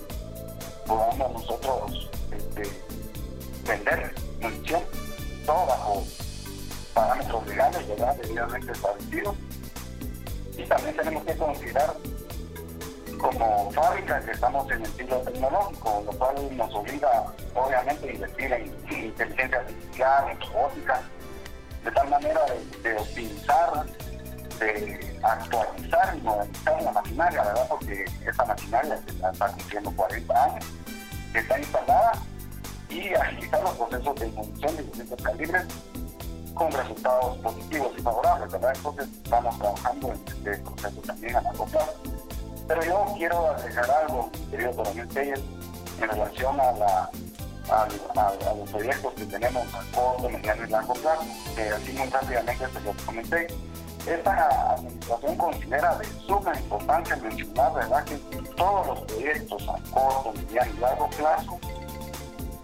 Podamos 0.85 1.33
nosotros 1.33 2.11
este, 2.31 2.63
vender 3.67 4.13
munición, 4.39 4.83
todo 5.45 5.65
bajo 5.65 6.03
parámetros 6.93 7.47
legales, 7.47 7.87
¿verdad? 7.87 8.15
Debidamente 8.17 8.71
establecidos. 8.71 9.35
Y 10.57 10.63
también 10.63 10.95
tenemos 10.95 11.23
que 11.25 11.35
considerar 11.37 11.95
como 13.21 13.71
fábrica 13.71 14.19
que 14.21 14.31
estamos 14.31 14.69
en 14.71 14.81
el 14.81 14.91
siglo 14.93 15.17
tecnológico, 15.19 16.03
lo 16.05 16.11
cual 16.13 16.57
nos 16.57 16.73
obliga 16.73 17.25
obviamente 17.53 18.09
a 18.09 18.13
invertir 18.13 18.51
en 18.51 18.65
inteligencia 18.89 19.59
artificial, 19.59 20.31
en 20.31 20.41
robótica, 20.41 21.01
de 21.83 21.91
tal 21.91 22.09
manera 22.09 22.41
de, 22.45 22.89
de 22.89 22.97
optimizar, 22.97 23.85
de 24.59 25.19
actualizar 25.21 26.17
y 26.17 26.21
modernizar 26.21 26.81
la 26.81 26.91
maquinaria, 26.91 27.43
¿verdad? 27.43 27.67
Porque 27.69 28.05
esta 28.25 28.45
maquinaria 28.45 28.99
está 29.05 29.47
cumpliendo 29.51 29.91
40 29.91 30.43
años, 30.43 30.65
está 31.33 31.59
instalada 31.59 32.11
y 32.89 33.13
agilizar 33.13 33.61
los 33.61 33.71
procesos 33.77 34.15
de 34.15 34.27
munición 34.27 34.77
de 34.77 34.83
distintos 34.83 35.21
calibres 35.21 35.63
con 36.55 36.71
resultados 36.71 37.37
positivos 37.37 37.93
y 37.97 38.01
favorables, 38.01 38.51
¿verdad? 38.51 38.73
Entonces 38.75 39.07
estamos 39.23 39.57
trabajando 39.59 40.07
en 40.07 40.21
este 40.27 40.57
proceso 40.57 41.01
también 41.01 41.35
a 41.35 41.41
largo 41.41 41.65
plazo. 41.65 42.20
Pero 42.71 42.85
yo 42.85 43.13
quiero 43.17 43.47
agregar 43.49 43.91
algo, 43.91 44.31
querido 44.49 44.71
coronel 44.73 45.05
Telles, 45.09 45.41
en 46.01 46.07
relación 46.07 46.57
a, 46.57 46.71
la, 46.71 47.09
los 48.55 48.69
proyectos 48.69 49.13
que 49.13 49.25
tenemos 49.25 49.67
a 49.73 49.83
corto, 49.93 50.29
mediano 50.29 50.65
y 50.65 50.69
largo 50.69 50.93
plazo, 50.93 51.25
que 51.53 51.67
así 51.67 51.91
muy 51.91 52.07
rápidamente 52.07 52.65
se 52.71 52.79
los 52.79 52.95
comenté. 53.01 53.47
Esta 54.07 54.75
administración 54.75 55.35
considera 55.35 55.97
de 55.97 56.05
suma 56.25 56.57
importancia 56.57 57.17
mencionar 57.17 57.73
¿verdad? 57.73 58.05
que 58.05 58.15
todos 58.55 58.87
los 58.87 58.99
proyectos 59.01 59.67
a 59.67 59.91
corto, 59.91 60.33
mediano 60.33 60.71
y 60.73 60.79
largo 60.79 61.09
plazo 61.09 61.59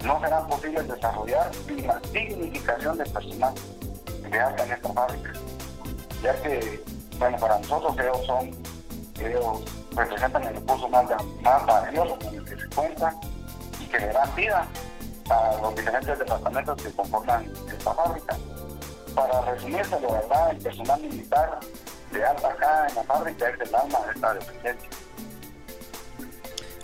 no 0.05 0.21
serán 0.21 0.47
posibles 0.47 0.87
desarrollar 0.87 1.51
sin 1.67 1.85
la 1.85 1.99
dignificación 2.13 2.97
del 2.97 3.11
personal 3.11 3.53
que 4.31 4.39
hace 4.39 4.63
en 4.63 4.71
esta 4.71 4.93
fábrica, 4.93 5.33
ya 6.23 6.41
que, 6.41 6.81
bueno, 7.19 7.37
para 7.37 7.59
nosotros 7.59 7.93
ellos 7.99 8.25
son, 8.25 8.76
ellos 9.19 9.63
representan 9.95 10.43
el 10.43 10.55
recurso 10.55 10.89
más, 10.89 11.05
más 11.41 11.65
valioso 11.65 12.17
con 12.19 12.35
el 12.35 12.45
que 12.45 12.57
se 12.57 12.69
cuenta 12.69 13.15
y 13.79 13.85
que 13.85 13.99
le 13.99 14.07
dan 14.07 14.35
vida 14.35 14.67
a 15.29 15.57
los 15.61 15.75
diferentes 15.75 16.19
departamentos 16.19 16.81
que 16.81 16.91
conforman 16.91 17.51
esta 17.67 17.93
fábrica. 17.93 18.37
Para 19.15 19.41
resumirse, 19.41 19.95
de 19.95 20.07
verdad, 20.07 20.51
el 20.51 20.57
personal 20.57 21.01
militar 21.01 21.59
de 22.11 22.25
alta 22.25 22.47
acá 22.49 22.87
en 22.89 22.95
la 22.95 23.03
fábrica 23.03 23.49
es 23.49 23.69
el 23.69 23.75
alma 23.75 23.99
de 24.05 24.13
esta 24.13 24.33
dependencia. 24.33 24.89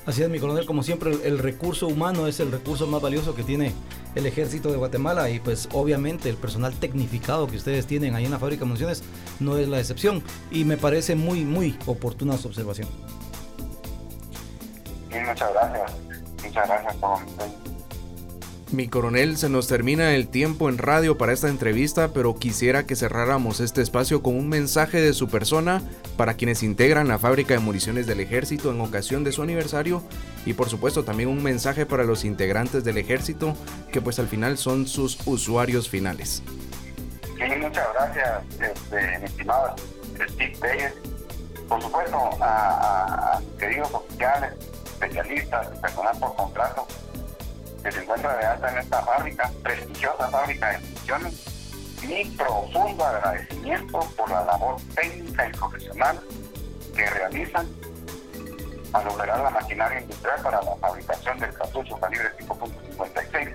Así 0.06 0.22
es, 0.22 0.30
mi 0.30 0.40
coronel, 0.40 0.66
como 0.66 0.84
siempre, 0.84 1.12
el, 1.12 1.40
recurso 1.40 1.88
humano 1.88 2.28
es 2.28 2.40
el 2.42 2.52
recurso 2.52 2.88
más 2.88 3.02
valioso 3.02 3.36
que 3.36 3.44
tiene 3.44 3.74
el 4.16 4.26
ejército 4.26 4.72
de 4.72 4.78
Guatemala 4.78 5.30
y 5.30 5.40
pues 5.40 5.70
obviamente 5.74 6.30
el 6.30 6.38
personal 6.38 6.74
tecnificado 6.74 7.48
que 7.48 7.58
ustedes 7.58 7.88
tienen 7.88 8.16
ahí 8.16 8.26
en 8.26 8.32
la 8.32 8.40
fábrica 8.40 8.62
de 8.62 8.66
municiones 8.66 9.04
no 9.40 9.58
es 9.58 9.68
la 9.68 9.80
excepción 9.80 10.24
y 10.52 10.66
me 10.66 10.78
parece 10.78 11.16
muy, 11.16 11.44
muy 11.46 11.78
oportuna 11.86 12.38
su 12.38 12.48
observación. 12.48 12.88
Muchas 15.10 15.54
gracias. 15.54 15.92
Muchas 16.44 16.68
gracias 16.68 16.96
por 16.96 17.73
mi 18.74 18.88
coronel, 18.88 19.38
se 19.38 19.50
nos 19.50 19.68
termina 19.68 20.16
el 20.16 20.28
tiempo 20.28 20.68
en 20.68 20.78
radio 20.78 21.18
para 21.18 21.34
esta 21.34 21.48
entrevista, 21.48 22.10
pero 22.14 22.36
quisiera 22.36 22.86
que 22.86 22.96
cerráramos 22.96 23.60
este 23.60 23.82
espacio 23.82 24.22
con 24.22 24.36
un 24.36 24.50
mensaje 24.50 25.00
de 25.00 25.14
su 25.14 25.30
persona 25.30 25.82
para 26.18 26.34
quienes 26.34 26.64
integran 26.64 27.08
la 27.08 27.20
fábrica 27.20 27.54
de 27.54 27.60
municiones 27.60 28.08
del 28.08 28.20
ejército 28.20 28.72
en 28.72 28.82
ocasión 28.82 29.24
de 29.24 29.32
su 29.32 29.42
aniversario 29.42 30.04
y 30.46 30.54
por 30.54 30.70
supuesto 30.70 31.04
también 31.04 31.30
un 31.30 31.42
mensaje 31.44 31.86
para 31.86 32.04
los 32.04 32.26
integrantes 32.26 32.84
del 32.84 32.98
ejército 32.98 33.56
que 33.92 34.02
pues 34.02 34.20
al 34.20 34.28
final 34.28 34.58
son 34.58 34.88
sus 34.88 35.20
usuarios 35.26 35.88
finales. 35.88 36.44
Sí, 37.38 37.56
muchas 37.62 37.88
gracias, 37.94 38.44
este, 38.60 39.28
Steve. 40.56 40.94
Por 41.70 41.82
supuesto, 41.82 42.18
a, 42.42 43.38
a 43.38 43.42
queridos 43.58 43.94
oficiales, 43.94 44.54
especialistas, 44.86 45.68
personal 45.80 46.18
por 46.20 46.36
contrato 46.36 46.88
que 47.84 47.92
se 47.92 48.02
encuentra 48.02 48.38
de 48.38 48.46
alta 48.46 48.72
en 48.72 48.78
esta 48.78 49.02
fábrica, 49.02 49.52
prestigiosa 49.62 50.30
fábrica 50.30 50.72
de 50.72 50.80
municiones. 50.80 52.00
Mi 52.08 52.26
profundo 52.26 53.06
agradecimiento 53.06 54.00
por 54.18 54.30
la 54.30 54.46
labor 54.46 54.78
técnica 54.96 55.48
y 55.48 55.52
profesional 55.52 56.20
que 56.96 57.06
realizan 57.10 57.68
al 58.94 59.08
operar 59.08 59.40
la 59.40 59.50
maquinaria 59.50 60.02
industrial 60.02 60.42
para 60.42 60.62
la 60.62 60.76
fabricación 60.76 61.40
del 61.40 61.54
cartucho 61.54 61.98
calibre 61.98 62.30
5.56 62.40 63.54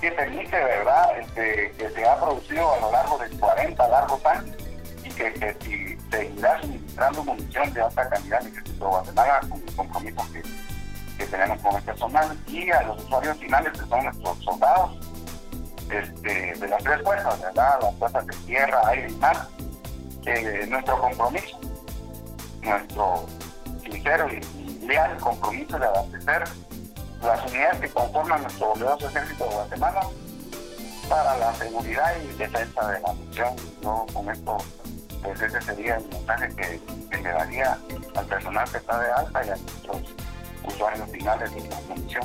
que 0.00 0.12
permite, 0.12 0.56
¿verdad?, 0.56 1.18
este, 1.20 1.72
que 1.76 1.90
se 1.90 2.06
ha 2.06 2.16
producido 2.20 2.72
a 2.72 2.80
lo 2.80 2.92
largo 2.92 3.18
de 3.18 3.30
40 3.30 3.88
largos 3.88 4.24
años 4.26 4.56
y 5.02 5.10
que, 5.10 5.32
que 5.32 5.98
seguirá 6.10 6.60
suministrando 6.60 7.24
munición 7.24 7.72
de 7.74 7.80
alta 7.82 8.08
calidad 8.08 8.46
en 8.46 8.56
el 8.56 8.78
Guatemala 8.78 9.40
con 9.48 9.60
el 9.60 9.74
compromiso 9.74 10.22
que 10.32 10.42
que 10.42 10.67
tenemos 11.28 11.60
con 11.60 11.76
el 11.76 11.82
personal 11.82 12.38
y 12.46 12.70
a 12.70 12.82
los 12.82 13.04
usuarios 13.04 13.36
finales 13.38 13.72
que 13.72 13.86
son 13.86 14.04
nuestros 14.04 14.44
soldados 14.44 14.90
este, 15.90 16.54
de 16.54 16.68
las 16.68 16.82
tres 16.82 17.02
fuerzas, 17.02 17.40
¿verdad? 17.40 17.78
Las 17.80 17.94
fuerzas 17.96 18.26
de 18.26 18.36
tierra, 18.46 18.80
aire 18.88 19.10
y 19.10 19.14
mar. 19.14 19.48
Eh, 20.26 20.66
nuestro 20.68 21.00
compromiso, 21.00 21.58
nuestro 22.60 23.26
sincero 23.82 24.26
y 24.28 24.86
leal 24.86 25.16
compromiso 25.18 25.78
de 25.78 25.86
abastecer 25.86 26.44
las 27.22 27.50
unidades 27.50 27.80
que 27.80 27.88
conforman 27.88 28.42
nuestro 28.42 28.70
valioso 28.74 29.08
ejército 29.08 29.44
de 29.44 29.54
Guatemala 29.54 30.00
para 31.08 31.36
la 31.38 31.54
seguridad 31.54 32.12
y 32.22 32.36
defensa 32.36 32.88
de 32.88 33.00
la 33.00 33.12
nación. 33.14 33.56
Yo 33.82 34.06
con 34.12 34.30
esto, 34.30 34.58
pues 35.22 35.40
ese 35.40 35.60
sería 35.62 35.96
el 35.96 36.06
mensaje 36.08 36.48
que, 36.54 36.80
que 37.10 37.22
le 37.22 37.30
daría 37.30 37.78
al 38.14 38.26
personal 38.26 38.70
que 38.70 38.76
está 38.76 38.98
de 38.98 39.10
alta 39.12 39.46
y 39.46 39.48
a 39.48 39.56
nuestros 39.56 40.02
usuarios 40.68 41.08
finales 41.10 41.54
de 41.54 41.68
la 41.68 41.80
munición. 41.88 42.22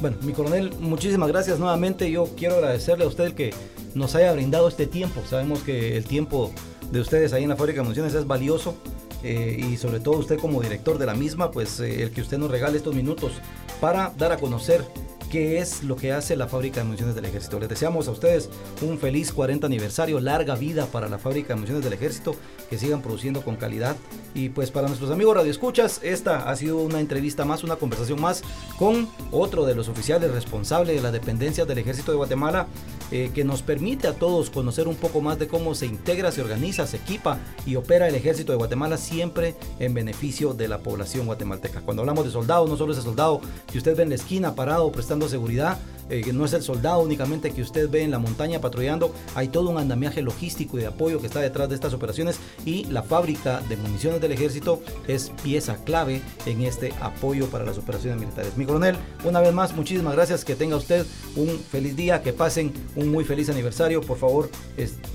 Bueno, 0.00 0.16
mi 0.22 0.32
coronel, 0.32 0.72
muchísimas 0.80 1.28
gracias 1.28 1.58
nuevamente. 1.58 2.10
Yo 2.10 2.28
quiero 2.36 2.54
agradecerle 2.54 3.04
a 3.04 3.08
usted 3.08 3.24
el 3.24 3.34
que 3.34 3.52
nos 3.94 4.14
haya 4.14 4.32
brindado 4.32 4.68
este 4.68 4.86
tiempo. 4.86 5.20
Sabemos 5.28 5.62
que 5.62 5.96
el 5.96 6.04
tiempo 6.04 6.52
de 6.90 7.00
ustedes 7.00 7.32
ahí 7.32 7.42
en 7.42 7.50
la 7.50 7.56
fábrica 7.56 7.80
de 7.80 7.82
municiones 7.82 8.14
es 8.14 8.26
valioso 8.26 8.76
eh, 9.22 9.60
y 9.70 9.76
sobre 9.76 10.00
todo 10.00 10.18
usted 10.18 10.38
como 10.38 10.62
director 10.62 10.96
de 10.98 11.06
la 11.06 11.14
misma, 11.14 11.50
pues 11.50 11.80
eh, 11.80 12.02
el 12.02 12.12
que 12.12 12.22
usted 12.22 12.38
nos 12.38 12.50
regale 12.50 12.78
estos 12.78 12.94
minutos 12.94 13.32
para 13.80 14.12
dar 14.16 14.32
a 14.32 14.38
conocer 14.38 14.84
qué 15.30 15.58
es 15.58 15.84
lo 15.84 15.96
que 15.96 16.12
hace 16.12 16.34
la 16.34 16.48
fábrica 16.48 16.80
de 16.80 16.84
municiones 16.84 17.14
del 17.14 17.24
ejército. 17.24 17.60
Les 17.60 17.68
deseamos 17.68 18.08
a 18.08 18.10
ustedes 18.10 18.50
un 18.82 18.98
feliz 18.98 19.32
40 19.32 19.66
aniversario, 19.66 20.20
larga 20.20 20.56
vida 20.56 20.86
para 20.86 21.08
la 21.08 21.18
fábrica 21.18 21.48
de 21.48 21.54
municiones 21.54 21.84
del 21.84 21.92
ejército, 21.92 22.34
que 22.68 22.76
sigan 22.76 23.00
produciendo 23.00 23.42
con 23.42 23.56
calidad. 23.56 23.96
Y 24.34 24.48
pues 24.48 24.70
para 24.70 24.88
nuestros 24.88 25.10
amigos 25.10 25.36
radioescuchas, 25.36 26.00
esta 26.02 26.50
ha 26.50 26.56
sido 26.56 26.78
una 26.78 27.00
entrevista 27.00 27.44
más, 27.44 27.62
una 27.62 27.76
conversación 27.76 28.20
más 28.20 28.42
con 28.76 29.08
otro 29.30 29.64
de 29.64 29.74
los 29.74 29.88
oficiales 29.88 30.32
responsables 30.32 30.96
de 30.96 31.02
las 31.02 31.12
dependencias 31.12 31.66
del 31.66 31.78
ejército 31.78 32.10
de 32.10 32.16
Guatemala, 32.18 32.66
eh, 33.12 33.30
que 33.34 33.44
nos 33.44 33.62
permite 33.62 34.08
a 34.08 34.14
todos 34.14 34.50
conocer 34.50 34.86
un 34.88 34.96
poco 34.96 35.20
más 35.20 35.38
de 35.38 35.48
cómo 35.48 35.74
se 35.74 35.86
integra, 35.86 36.30
se 36.32 36.42
organiza, 36.42 36.86
se 36.86 36.96
equipa 36.96 37.38
y 37.66 37.76
opera 37.76 38.08
el 38.08 38.14
ejército 38.14 38.52
de 38.52 38.58
Guatemala 38.58 38.96
siempre 38.96 39.56
en 39.78 39.94
beneficio 39.94 40.54
de 40.54 40.68
la 40.68 40.78
población 40.78 41.26
guatemalteca. 41.26 41.80
Cuando 41.80 42.02
hablamos 42.02 42.24
de 42.24 42.30
soldados, 42.30 42.68
no 42.68 42.76
solo 42.76 42.92
ese 42.92 43.02
soldado 43.02 43.40
que 43.70 43.78
usted 43.78 43.96
ve 43.96 44.04
en 44.04 44.10
la 44.10 44.14
esquina 44.14 44.54
parado 44.54 44.90
prestando 44.92 45.19
seguridad, 45.28 45.78
eh, 46.10 46.32
no 46.32 46.44
es 46.44 46.52
el 46.52 46.62
soldado 46.62 47.00
únicamente 47.00 47.52
que 47.52 47.62
usted 47.62 47.88
ve 47.88 48.02
en 48.02 48.10
la 48.10 48.18
montaña 48.18 48.60
patrullando, 48.60 49.14
hay 49.36 49.48
todo 49.48 49.70
un 49.70 49.78
andamiaje 49.78 50.22
logístico 50.22 50.76
y 50.76 50.80
de 50.80 50.88
apoyo 50.88 51.20
que 51.20 51.28
está 51.28 51.40
detrás 51.40 51.68
de 51.68 51.76
estas 51.76 51.94
operaciones 51.94 52.40
y 52.64 52.84
la 52.86 53.02
fábrica 53.02 53.60
de 53.68 53.76
municiones 53.76 54.20
del 54.20 54.32
ejército 54.32 54.82
es 55.06 55.30
pieza 55.42 55.76
clave 55.84 56.20
en 56.46 56.62
este 56.62 56.92
apoyo 57.00 57.46
para 57.46 57.64
las 57.64 57.78
operaciones 57.78 58.20
militares. 58.20 58.56
Mi 58.56 58.66
coronel, 58.66 58.96
una 59.24 59.40
vez 59.40 59.54
más, 59.54 59.74
muchísimas 59.74 60.14
gracias, 60.14 60.44
que 60.44 60.56
tenga 60.56 60.76
usted 60.76 61.06
un 61.36 61.48
feliz 61.60 61.94
día, 61.94 62.22
que 62.22 62.32
pasen 62.32 62.72
un 62.96 63.08
muy 63.08 63.24
feliz 63.24 63.48
aniversario, 63.48 64.00
por 64.00 64.18
favor, 64.18 64.50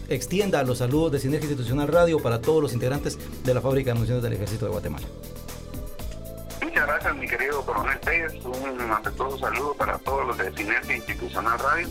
extienda 0.07 0.63
los 0.63 0.77
saludos 0.77 1.11
de 1.11 1.19
Sinergia 1.19 1.49
Institucional 1.49 1.89
Radio 1.89 2.19
para 2.19 2.41
todos 2.41 2.61
los 2.61 2.73
integrantes 2.73 3.19
de 3.43 3.53
la 3.53 3.59
fábrica 3.59 3.89
de 3.91 3.95
municiones 3.95 4.23
del 4.23 4.33
ejército 4.33 4.65
de 4.65 4.71
Guatemala. 4.71 5.05
Muchas 6.75 6.89
gracias, 6.89 7.15
mi 7.15 7.25
querido 7.25 7.61
coronel 7.61 7.97
Pérez. 7.99 8.33
Un 8.43 8.91
afectuoso 8.91 9.37
saludo 9.37 9.73
para 9.75 9.97
todos 9.99 10.27
los 10.27 10.37
de 10.37 10.53
Sinergia 10.57 10.97
Institucional 10.97 11.57
Radio. 11.57 11.87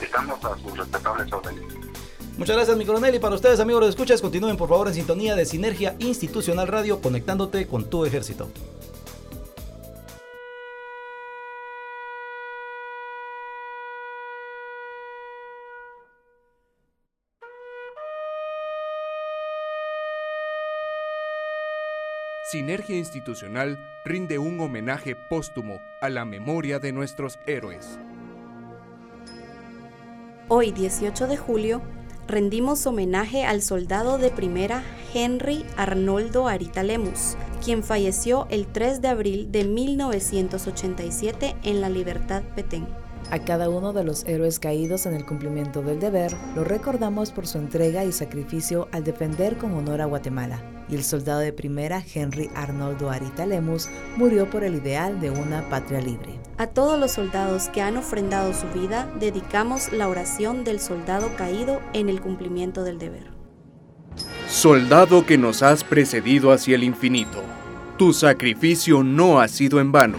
Estamos 0.00 0.44
a 0.44 0.56
sus 0.58 0.78
respetables 0.78 1.32
órdenes. 1.32 1.64
Muchas 2.38 2.54
gracias, 2.54 2.76
mi 2.76 2.86
coronel. 2.86 3.16
Y 3.16 3.18
para 3.18 3.34
ustedes, 3.34 3.58
amigos 3.58 3.82
de 3.82 3.90
escuchas, 3.90 4.22
continúen 4.22 4.56
por 4.56 4.68
favor 4.68 4.86
en 4.86 4.94
sintonía 4.94 5.34
de 5.34 5.44
Sinergia 5.44 5.96
Institucional 5.98 6.68
Radio, 6.68 7.00
conectándote 7.00 7.66
con 7.66 7.90
tu 7.90 8.04
ejército. 8.04 8.48
Sinergia 22.48 22.96
Institucional 22.96 23.76
rinde 24.04 24.38
un 24.38 24.60
homenaje 24.60 25.16
póstumo 25.16 25.80
a 26.00 26.08
la 26.08 26.24
memoria 26.24 26.78
de 26.78 26.92
nuestros 26.92 27.40
héroes. 27.44 27.98
Hoy, 30.46 30.70
18 30.70 31.26
de 31.26 31.36
julio, 31.36 31.82
rendimos 32.28 32.86
homenaje 32.86 33.44
al 33.44 33.62
soldado 33.62 34.18
de 34.18 34.30
primera 34.30 34.84
Henry 35.12 35.66
Arnoldo 35.76 36.46
Arita 36.46 36.84
Lemus, 36.84 37.36
quien 37.64 37.82
falleció 37.82 38.46
el 38.48 38.68
3 38.68 39.00
de 39.00 39.08
abril 39.08 39.50
de 39.50 39.64
1987 39.64 41.56
en 41.64 41.80
La 41.80 41.88
Libertad 41.88 42.44
Petén. 42.54 42.86
A 43.28 43.40
cada 43.40 43.68
uno 43.68 43.92
de 43.92 44.04
los 44.04 44.24
héroes 44.24 44.60
caídos 44.60 45.04
en 45.04 45.14
el 45.14 45.26
cumplimiento 45.26 45.82
del 45.82 45.98
deber, 45.98 46.32
lo 46.54 46.62
recordamos 46.62 47.32
por 47.32 47.48
su 47.48 47.58
entrega 47.58 48.04
y 48.04 48.12
sacrificio 48.12 48.88
al 48.92 49.02
defender 49.02 49.56
con 49.56 49.74
honor 49.74 50.00
a 50.00 50.04
Guatemala. 50.04 50.62
Y 50.88 50.94
el 50.94 51.02
soldado 51.02 51.40
de 51.40 51.52
primera, 51.52 52.04
Henry 52.14 52.48
Arnoldo 52.54 53.10
Arita 53.10 53.44
Lemus, 53.44 53.88
murió 54.16 54.48
por 54.48 54.62
el 54.62 54.76
ideal 54.76 55.20
de 55.20 55.30
una 55.30 55.68
patria 55.68 56.00
libre. 56.00 56.38
A 56.56 56.68
todos 56.68 57.00
los 57.00 57.10
soldados 57.10 57.68
que 57.70 57.82
han 57.82 57.96
ofrendado 57.96 58.54
su 58.54 58.68
vida, 58.68 59.10
dedicamos 59.18 59.92
la 59.92 60.06
oración 60.08 60.62
del 60.62 60.78
soldado 60.78 61.28
caído 61.36 61.80
en 61.94 62.08
el 62.08 62.20
cumplimiento 62.20 62.84
del 62.84 62.98
deber. 62.98 63.32
Soldado 64.48 65.26
que 65.26 65.36
nos 65.36 65.64
has 65.64 65.82
precedido 65.82 66.52
hacia 66.52 66.76
el 66.76 66.84
infinito, 66.84 67.42
tu 67.98 68.12
sacrificio 68.12 69.02
no 69.02 69.40
ha 69.40 69.48
sido 69.48 69.80
en 69.80 69.90
vano 69.90 70.18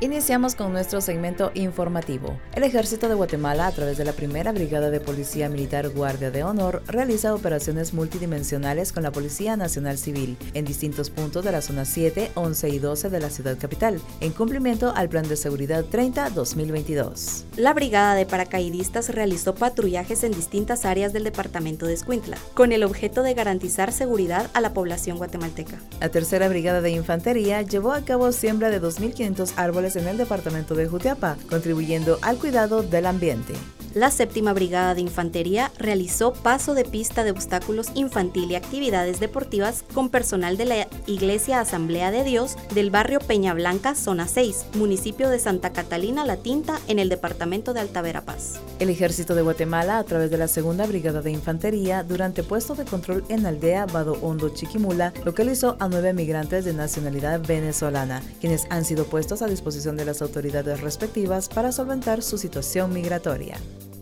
Iniciamos 0.00 0.54
con 0.54 0.72
nuestro 0.72 1.00
segmento 1.00 1.50
informativo. 1.54 2.38
El 2.54 2.62
Ejército 2.62 3.08
de 3.08 3.16
Guatemala, 3.16 3.66
a 3.66 3.72
través 3.72 3.98
de 3.98 4.04
la 4.04 4.12
primera 4.12 4.52
Brigada 4.52 4.90
de 4.90 5.00
Policía 5.00 5.48
Militar 5.48 5.88
Guardia 5.88 6.30
de 6.30 6.44
Honor, 6.44 6.84
realiza 6.86 7.34
operaciones 7.34 7.92
multidimensionales 7.92 8.92
con 8.92 9.02
la 9.02 9.10
Policía 9.10 9.56
Nacional 9.56 9.98
Civil 9.98 10.36
en 10.54 10.64
distintos 10.64 11.10
puntos 11.10 11.44
de 11.44 11.50
la 11.50 11.62
zona 11.62 11.84
7, 11.84 12.30
11 12.36 12.68
y 12.68 12.78
12 12.78 13.10
de 13.10 13.18
la 13.18 13.28
ciudad 13.28 13.58
capital, 13.58 14.00
en 14.20 14.30
cumplimiento 14.30 14.92
al 14.94 15.08
Plan 15.08 15.26
de 15.26 15.34
Seguridad 15.34 15.84
30-2022. 15.84 17.42
La 17.56 17.74
Brigada 17.74 18.14
de 18.14 18.24
Paracaidistas 18.24 19.08
realizó 19.08 19.56
patrullajes 19.56 20.22
en 20.22 20.30
distintas 20.30 20.84
áreas 20.84 21.12
del 21.12 21.24
departamento 21.24 21.86
de 21.86 21.94
Escuintla, 21.94 22.38
con 22.54 22.70
el 22.70 22.84
objeto 22.84 23.24
de 23.24 23.34
garantizar 23.34 23.92
seguridad 23.92 24.48
a 24.54 24.60
la 24.60 24.72
población 24.72 25.18
guatemalteca. 25.18 25.80
La 25.98 26.08
tercera 26.08 26.48
Brigada 26.48 26.82
de 26.82 26.90
Infantería 26.90 27.62
llevó 27.62 27.92
a 27.92 28.02
cabo 28.02 28.30
siembra 28.30 28.70
de 28.70 28.80
2.500 28.80 29.54
árboles 29.56 29.87
en 29.96 30.08
el 30.08 30.16
departamento 30.16 30.74
de 30.74 30.88
Jutiapa, 30.88 31.36
contribuyendo 31.48 32.18
al 32.22 32.38
cuidado 32.38 32.82
del 32.82 33.06
ambiente 33.06 33.54
la 33.94 34.10
séptima 34.10 34.52
brigada 34.52 34.94
de 34.94 35.00
infantería 35.00 35.70
realizó 35.78 36.32
paso 36.32 36.74
de 36.74 36.84
pista 36.84 37.24
de 37.24 37.30
obstáculos 37.30 37.88
infantil 37.94 38.50
y 38.50 38.54
actividades 38.54 39.20
deportivas 39.20 39.84
con 39.94 40.10
personal 40.10 40.56
de 40.56 40.64
la 40.64 40.88
Iglesia 41.06 41.60
Asamblea 41.60 42.10
de 42.10 42.24
Dios 42.24 42.56
del 42.74 42.90
barrio 42.90 43.18
Peña 43.18 43.54
Blanca, 43.54 43.94
zona 43.94 44.28
6, 44.28 44.66
municipio 44.74 45.28
de 45.28 45.38
Santa 45.38 45.72
Catalina 45.72 46.24
La 46.24 46.36
Tinta, 46.36 46.78
en 46.88 46.98
el 46.98 47.08
departamento 47.08 47.72
de 47.72 47.80
Altaverapaz. 47.80 48.60
El 48.78 48.90
ejército 48.90 49.34
de 49.34 49.42
Guatemala, 49.42 49.98
a 49.98 50.04
través 50.04 50.30
de 50.30 50.38
la 50.38 50.48
segunda 50.48 50.86
brigada 50.86 51.22
de 51.22 51.32
infantería, 51.32 52.02
durante 52.02 52.42
puesto 52.42 52.74
de 52.74 52.84
control 52.84 53.24
en 53.28 53.46
aldea 53.46 53.86
Bado 53.86 54.18
Hondo 54.22 54.50
Chiquimula, 54.50 55.12
localizó 55.24 55.76
a 55.80 55.88
nueve 55.88 56.12
migrantes 56.12 56.64
de 56.64 56.74
nacionalidad 56.74 57.40
venezolana, 57.40 58.22
quienes 58.40 58.66
han 58.70 58.84
sido 58.84 59.04
puestos 59.06 59.42
a 59.42 59.46
disposición 59.46 59.96
de 59.96 60.04
las 60.04 60.22
autoridades 60.22 60.80
respectivas 60.80 61.48
para 61.48 61.72
solventar 61.72 62.22
su 62.22 62.38
situación 62.38 62.92
migratoria. 62.92 63.56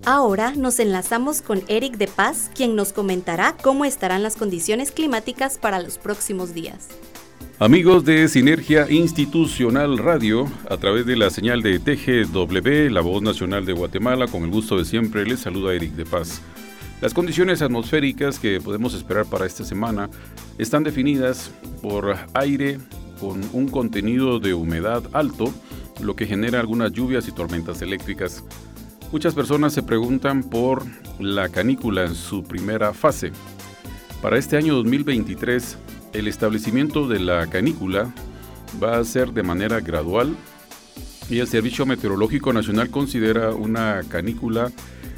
Ahora 0.09 0.53
nos 0.55 0.79
enlazamos 0.79 1.43
con 1.43 1.63
Eric 1.67 1.97
de 1.97 2.07
Paz, 2.07 2.49
quien 2.55 2.77
nos 2.77 2.93
comentará 2.93 3.57
cómo 3.61 3.85
estarán 3.85 4.23
las 4.23 4.37
condiciones 4.37 4.93
climáticas 4.93 5.59
para 5.59 5.83
los 5.83 5.99
próximos 5.99 6.55
días. 6.55 6.91
Amigos 7.59 8.05
de 8.05 8.29
Sinergia 8.29 8.89
Institucional 8.89 9.99
Radio, 9.99 10.49
a 10.71 10.77
través 10.77 11.07
de 11.07 11.17
la 11.17 11.31
señal 11.31 11.61
de 11.61 11.81
TGW, 11.81 12.93
la 12.95 13.01
voz 13.01 13.21
nacional 13.21 13.67
de 13.67 13.73
Guatemala, 13.73 14.29
con 14.29 14.45
el 14.45 14.51
gusto 14.51 14.79
de 14.79 14.85
siempre 14.85 15.27
les 15.27 15.41
saluda 15.41 15.75
Eric 15.75 15.95
de 15.95 16.05
Paz. 16.05 16.41
Las 17.01 17.13
condiciones 17.13 17.61
atmosféricas 17.61 18.39
que 18.39 18.61
podemos 18.61 18.95
esperar 18.95 19.27
para 19.27 19.45
esta 19.45 19.65
semana 19.65 20.09
están 20.57 20.85
definidas 20.85 21.51
por 21.83 22.17
aire 22.35 22.79
con 23.19 23.41
un 23.53 23.67
contenido 23.67 24.39
de 24.39 24.55
humedad 24.55 25.03
alto, 25.13 25.53
lo 26.01 26.15
que 26.15 26.27
genera 26.27 26.61
algunas 26.61 26.93
lluvias 26.93 27.27
y 27.27 27.33
tormentas 27.33 27.83
eléctricas. 27.83 28.45
Muchas 29.13 29.35
personas 29.35 29.73
se 29.73 29.83
preguntan 29.83 30.43
por 30.43 30.85
la 31.21 31.49
canícula 31.49 32.05
en 32.05 32.15
su 32.15 32.43
primera 32.43 32.93
fase. 32.93 33.31
Para 34.21 34.37
este 34.37 34.57
año 34.57 34.75
2023, 34.75 35.79
el 36.13 36.27
establecimiento 36.27 37.07
de 37.07 37.21
la 37.21 37.47
canícula 37.47 38.13
va 38.83 38.99
a 38.99 39.05
ser 39.05 39.33
de 39.33 39.45
manera 39.45 39.81
gradual 39.81 40.35
y 41.31 41.39
el 41.39 41.47
Servicio 41.47 41.87
Meteorológico 41.87 42.53
Nacional 42.53 42.91
considera 42.91 43.53
una 43.53 44.03
canícula 44.09 44.73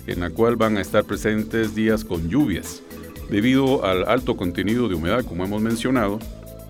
en 0.06 0.20
la 0.20 0.30
cual 0.30 0.56
van 0.56 0.76
a 0.76 0.82
estar 0.82 1.04
presentes 1.04 1.74
días 1.74 2.04
con 2.04 2.28
lluvias, 2.28 2.82
debido 3.30 3.84
al 3.84 4.06
alto 4.06 4.36
contenido 4.36 4.88
de 4.88 4.96
humedad, 4.96 5.24
como 5.24 5.44
hemos 5.44 5.62
mencionado, 5.62 6.18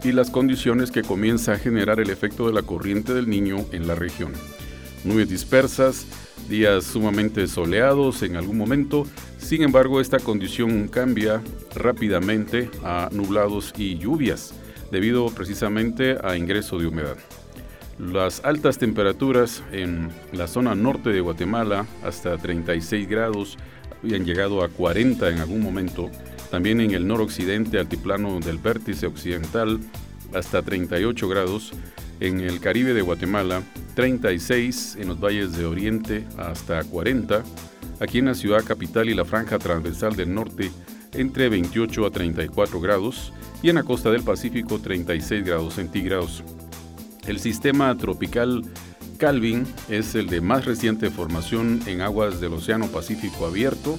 y 0.05 0.13
las 0.13 0.31
condiciones 0.31 0.93
que 0.93 1.03
comienza 1.03 1.53
a 1.53 1.59
generar 1.59 1.99
el 1.99 2.11
efecto 2.11 2.47
de 2.47 2.53
la 2.53 2.63
corriente 2.63 3.13
del 3.13 3.29
niño 3.29 3.65
en 3.73 3.89
la 3.89 3.97
región. 3.97 4.33
Nubes 5.05 5.29
dispersas, 5.29 6.07
días 6.49 6.85
sumamente 6.85 7.47
soleados 7.47 8.23
en 8.23 8.37
algún 8.37 8.57
momento, 8.57 9.07
sin 9.39 9.63
embargo 9.63 10.01
esta 10.01 10.19
condición 10.19 10.89
cambia 10.89 11.43
rápidamente 11.75 12.71
a 12.85 13.09
nublados 13.13 13.73
y 13.77 13.99
lluvias, 13.99 14.55
debido 14.91 15.27
precisamente 15.31 16.17
a 16.23 16.37
ingreso 16.37 16.79
de 16.79 16.87
humedad. 16.87 17.17
Las 17.99 18.45
altas 18.45 18.79
temperaturas 18.79 19.63
en 19.73 20.11
la 20.33 20.47
zona 20.47 20.75
norte 20.75 21.11
de 21.11 21.21
Guatemala, 21.21 21.87
hasta 22.05 22.37
36 22.39 23.09
grados, 23.09 23.59
habían 24.03 24.25
llegado 24.25 24.63
a 24.63 24.69
40 24.69 25.29
en 25.31 25.39
algún 25.39 25.61
momento, 25.61 26.11
también 26.51 26.81
en 26.81 26.93
el 26.93 27.07
noroccidente, 27.07 27.79
altiplano 27.79 28.39
del 28.41 28.59
vértice 28.59 29.07
occidental, 29.07 29.81
hasta 30.33 30.63
38 30.63 31.29
grados, 31.29 31.73
en 32.21 32.41
el 32.41 32.61
Caribe 32.61 32.95
de 32.95 33.03
Guatemala, 33.03 33.63
36 33.95 34.97
en 35.01 35.09
los 35.09 35.21
valles 35.21 35.57
de 35.57 35.65
Oriente 35.65 36.25
hasta 36.37 36.83
40, 36.85 37.43
aquí 38.01 38.19
en 38.19 38.27
la 38.27 38.35
ciudad 38.35 38.65
capital 38.65 39.09
y 39.09 39.15
la 39.15 39.25
franja 39.25 39.59
transversal 39.59 40.17
del 40.17 40.35
norte 40.35 40.71
entre 41.13 41.49
28 41.49 42.07
a 42.07 42.11
34 42.11 42.81
grados 42.81 43.33
y 43.63 43.71
en 43.71 43.77
la 43.77 43.83
costa 43.83 44.11
del 44.11 44.23
Pacífico 44.23 44.79
36 44.79 45.45
grados 45.45 45.75
centígrados. 45.75 46.43
El 47.27 47.41
sistema 47.41 47.97
tropical 47.97 48.63
Calvin 49.19 49.67
es 49.89 50.15
el 50.15 50.29
de 50.29 50.41
más 50.41 50.65
reciente 50.65 51.11
formación 51.11 51.81
en 51.87 52.01
aguas 52.03 52.41
del 52.41 52.53
Océano 52.53 52.87
Pacífico 52.87 53.47
abierto, 53.47 53.99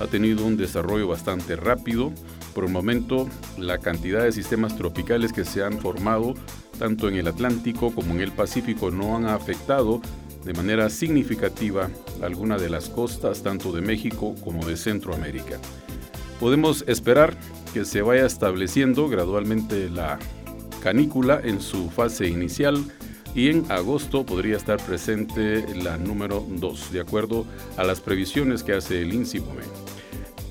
ha 0.00 0.06
tenido 0.06 0.46
un 0.46 0.56
desarrollo 0.56 1.06
bastante 1.08 1.56
rápido. 1.56 2.12
Por 2.54 2.64
el 2.64 2.72
momento, 2.72 3.28
la 3.58 3.78
cantidad 3.78 4.24
de 4.24 4.32
sistemas 4.32 4.76
tropicales 4.76 5.32
que 5.32 5.44
se 5.44 5.62
han 5.62 5.78
formado 5.78 6.34
tanto 6.80 7.08
en 7.08 7.16
el 7.16 7.28
Atlántico 7.28 7.94
como 7.94 8.14
en 8.14 8.22
el 8.22 8.32
Pacífico, 8.32 8.90
no 8.90 9.14
han 9.14 9.26
afectado 9.26 10.00
de 10.44 10.54
manera 10.54 10.88
significativa 10.88 11.90
alguna 12.22 12.56
de 12.56 12.70
las 12.70 12.88
costas 12.88 13.42
tanto 13.42 13.70
de 13.70 13.82
México 13.82 14.34
como 14.42 14.64
de 14.64 14.78
Centroamérica. 14.78 15.58
Podemos 16.40 16.82
esperar 16.88 17.36
que 17.74 17.84
se 17.84 18.00
vaya 18.00 18.24
estableciendo 18.24 19.10
gradualmente 19.10 19.90
la 19.90 20.18
canícula 20.82 21.38
en 21.44 21.60
su 21.60 21.90
fase 21.90 22.28
inicial 22.28 22.82
y 23.34 23.50
en 23.50 23.70
agosto 23.70 24.24
podría 24.24 24.56
estar 24.56 24.82
presente 24.82 25.66
la 25.74 25.98
número 25.98 26.42
2, 26.48 26.92
de 26.92 27.00
acuerdo 27.00 27.44
a 27.76 27.84
las 27.84 28.00
previsiones 28.00 28.62
que 28.62 28.72
hace 28.72 29.02
el 29.02 29.12
INSIPOME. 29.12 29.64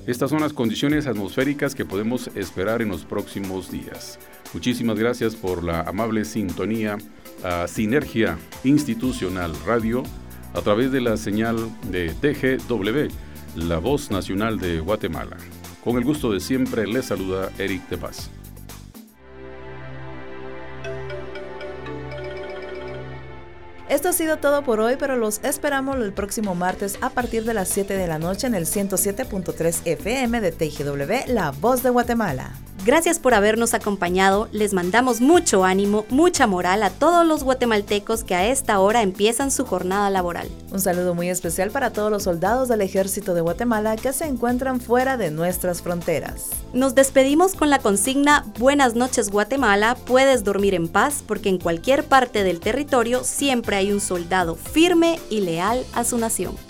Estas 0.06 0.30
son 0.30 0.42
las 0.42 0.52
condiciones 0.52 1.08
atmosféricas 1.08 1.74
que 1.74 1.84
podemos 1.84 2.30
esperar 2.36 2.82
en 2.82 2.88
los 2.88 3.04
próximos 3.04 3.70
días. 3.72 4.20
Muchísimas 4.52 4.98
gracias 4.98 5.36
por 5.36 5.62
la 5.62 5.82
amable 5.82 6.24
sintonía 6.24 6.98
a 7.44 7.68
Sinergia 7.68 8.36
Institucional 8.64 9.52
Radio 9.64 10.02
a 10.54 10.60
través 10.60 10.90
de 10.90 11.00
la 11.00 11.16
señal 11.16 11.56
de 11.90 12.12
TGW, 12.14 13.14
la 13.68 13.78
voz 13.78 14.10
nacional 14.10 14.58
de 14.58 14.80
Guatemala. 14.80 15.36
Con 15.84 15.96
el 15.96 16.04
gusto 16.04 16.32
de 16.32 16.40
siempre 16.40 16.86
les 16.86 17.06
saluda 17.06 17.50
Eric 17.58 17.88
de 17.88 17.98
Paz. 17.98 18.30
Esto 23.88 24.08
ha 24.08 24.12
sido 24.12 24.36
todo 24.36 24.62
por 24.62 24.78
hoy, 24.78 24.94
pero 24.98 25.16
los 25.16 25.42
esperamos 25.42 25.96
el 25.96 26.12
próximo 26.12 26.54
martes 26.54 26.96
a 27.00 27.10
partir 27.10 27.44
de 27.44 27.54
las 27.54 27.68
7 27.68 27.96
de 27.96 28.06
la 28.06 28.20
noche 28.20 28.46
en 28.46 28.54
el 28.54 28.66
107.3 28.66 29.80
FM 29.84 30.40
de 30.40 30.52
TGW, 30.52 31.32
La 31.32 31.50
Voz 31.50 31.82
de 31.82 31.90
Guatemala. 31.90 32.52
Gracias 32.82 33.18
por 33.18 33.34
habernos 33.34 33.74
acompañado, 33.74 34.48
les 34.52 34.72
mandamos 34.72 35.20
mucho 35.20 35.64
ánimo, 35.64 36.06
mucha 36.08 36.46
moral 36.46 36.82
a 36.82 36.88
todos 36.88 37.26
los 37.26 37.44
guatemaltecos 37.44 38.24
que 38.24 38.34
a 38.34 38.46
esta 38.46 38.80
hora 38.80 39.02
empiezan 39.02 39.50
su 39.50 39.66
jornada 39.66 40.08
laboral. 40.08 40.48
Un 40.72 40.80
saludo 40.80 41.14
muy 41.14 41.28
especial 41.28 41.70
para 41.70 41.92
todos 41.92 42.10
los 42.10 42.22
soldados 42.22 42.68
del 42.68 42.80
ejército 42.80 43.34
de 43.34 43.42
Guatemala 43.42 43.96
que 43.96 44.14
se 44.14 44.24
encuentran 44.24 44.80
fuera 44.80 45.18
de 45.18 45.30
nuestras 45.30 45.82
fronteras. 45.82 46.48
Nos 46.72 46.94
despedimos 46.94 47.54
con 47.54 47.68
la 47.68 47.80
consigna 47.80 48.46
Buenas 48.58 48.94
noches 48.94 49.30
Guatemala, 49.30 49.94
puedes 50.06 50.42
dormir 50.42 50.72
en 50.72 50.88
paz 50.88 51.22
porque 51.26 51.50
en 51.50 51.58
cualquier 51.58 52.04
parte 52.04 52.44
del 52.44 52.60
territorio 52.60 53.24
siempre 53.24 53.76
hay 53.76 53.92
un 53.92 54.00
soldado 54.00 54.54
firme 54.54 55.20
y 55.28 55.42
leal 55.42 55.84
a 55.92 56.04
su 56.04 56.16
nación 56.16 56.69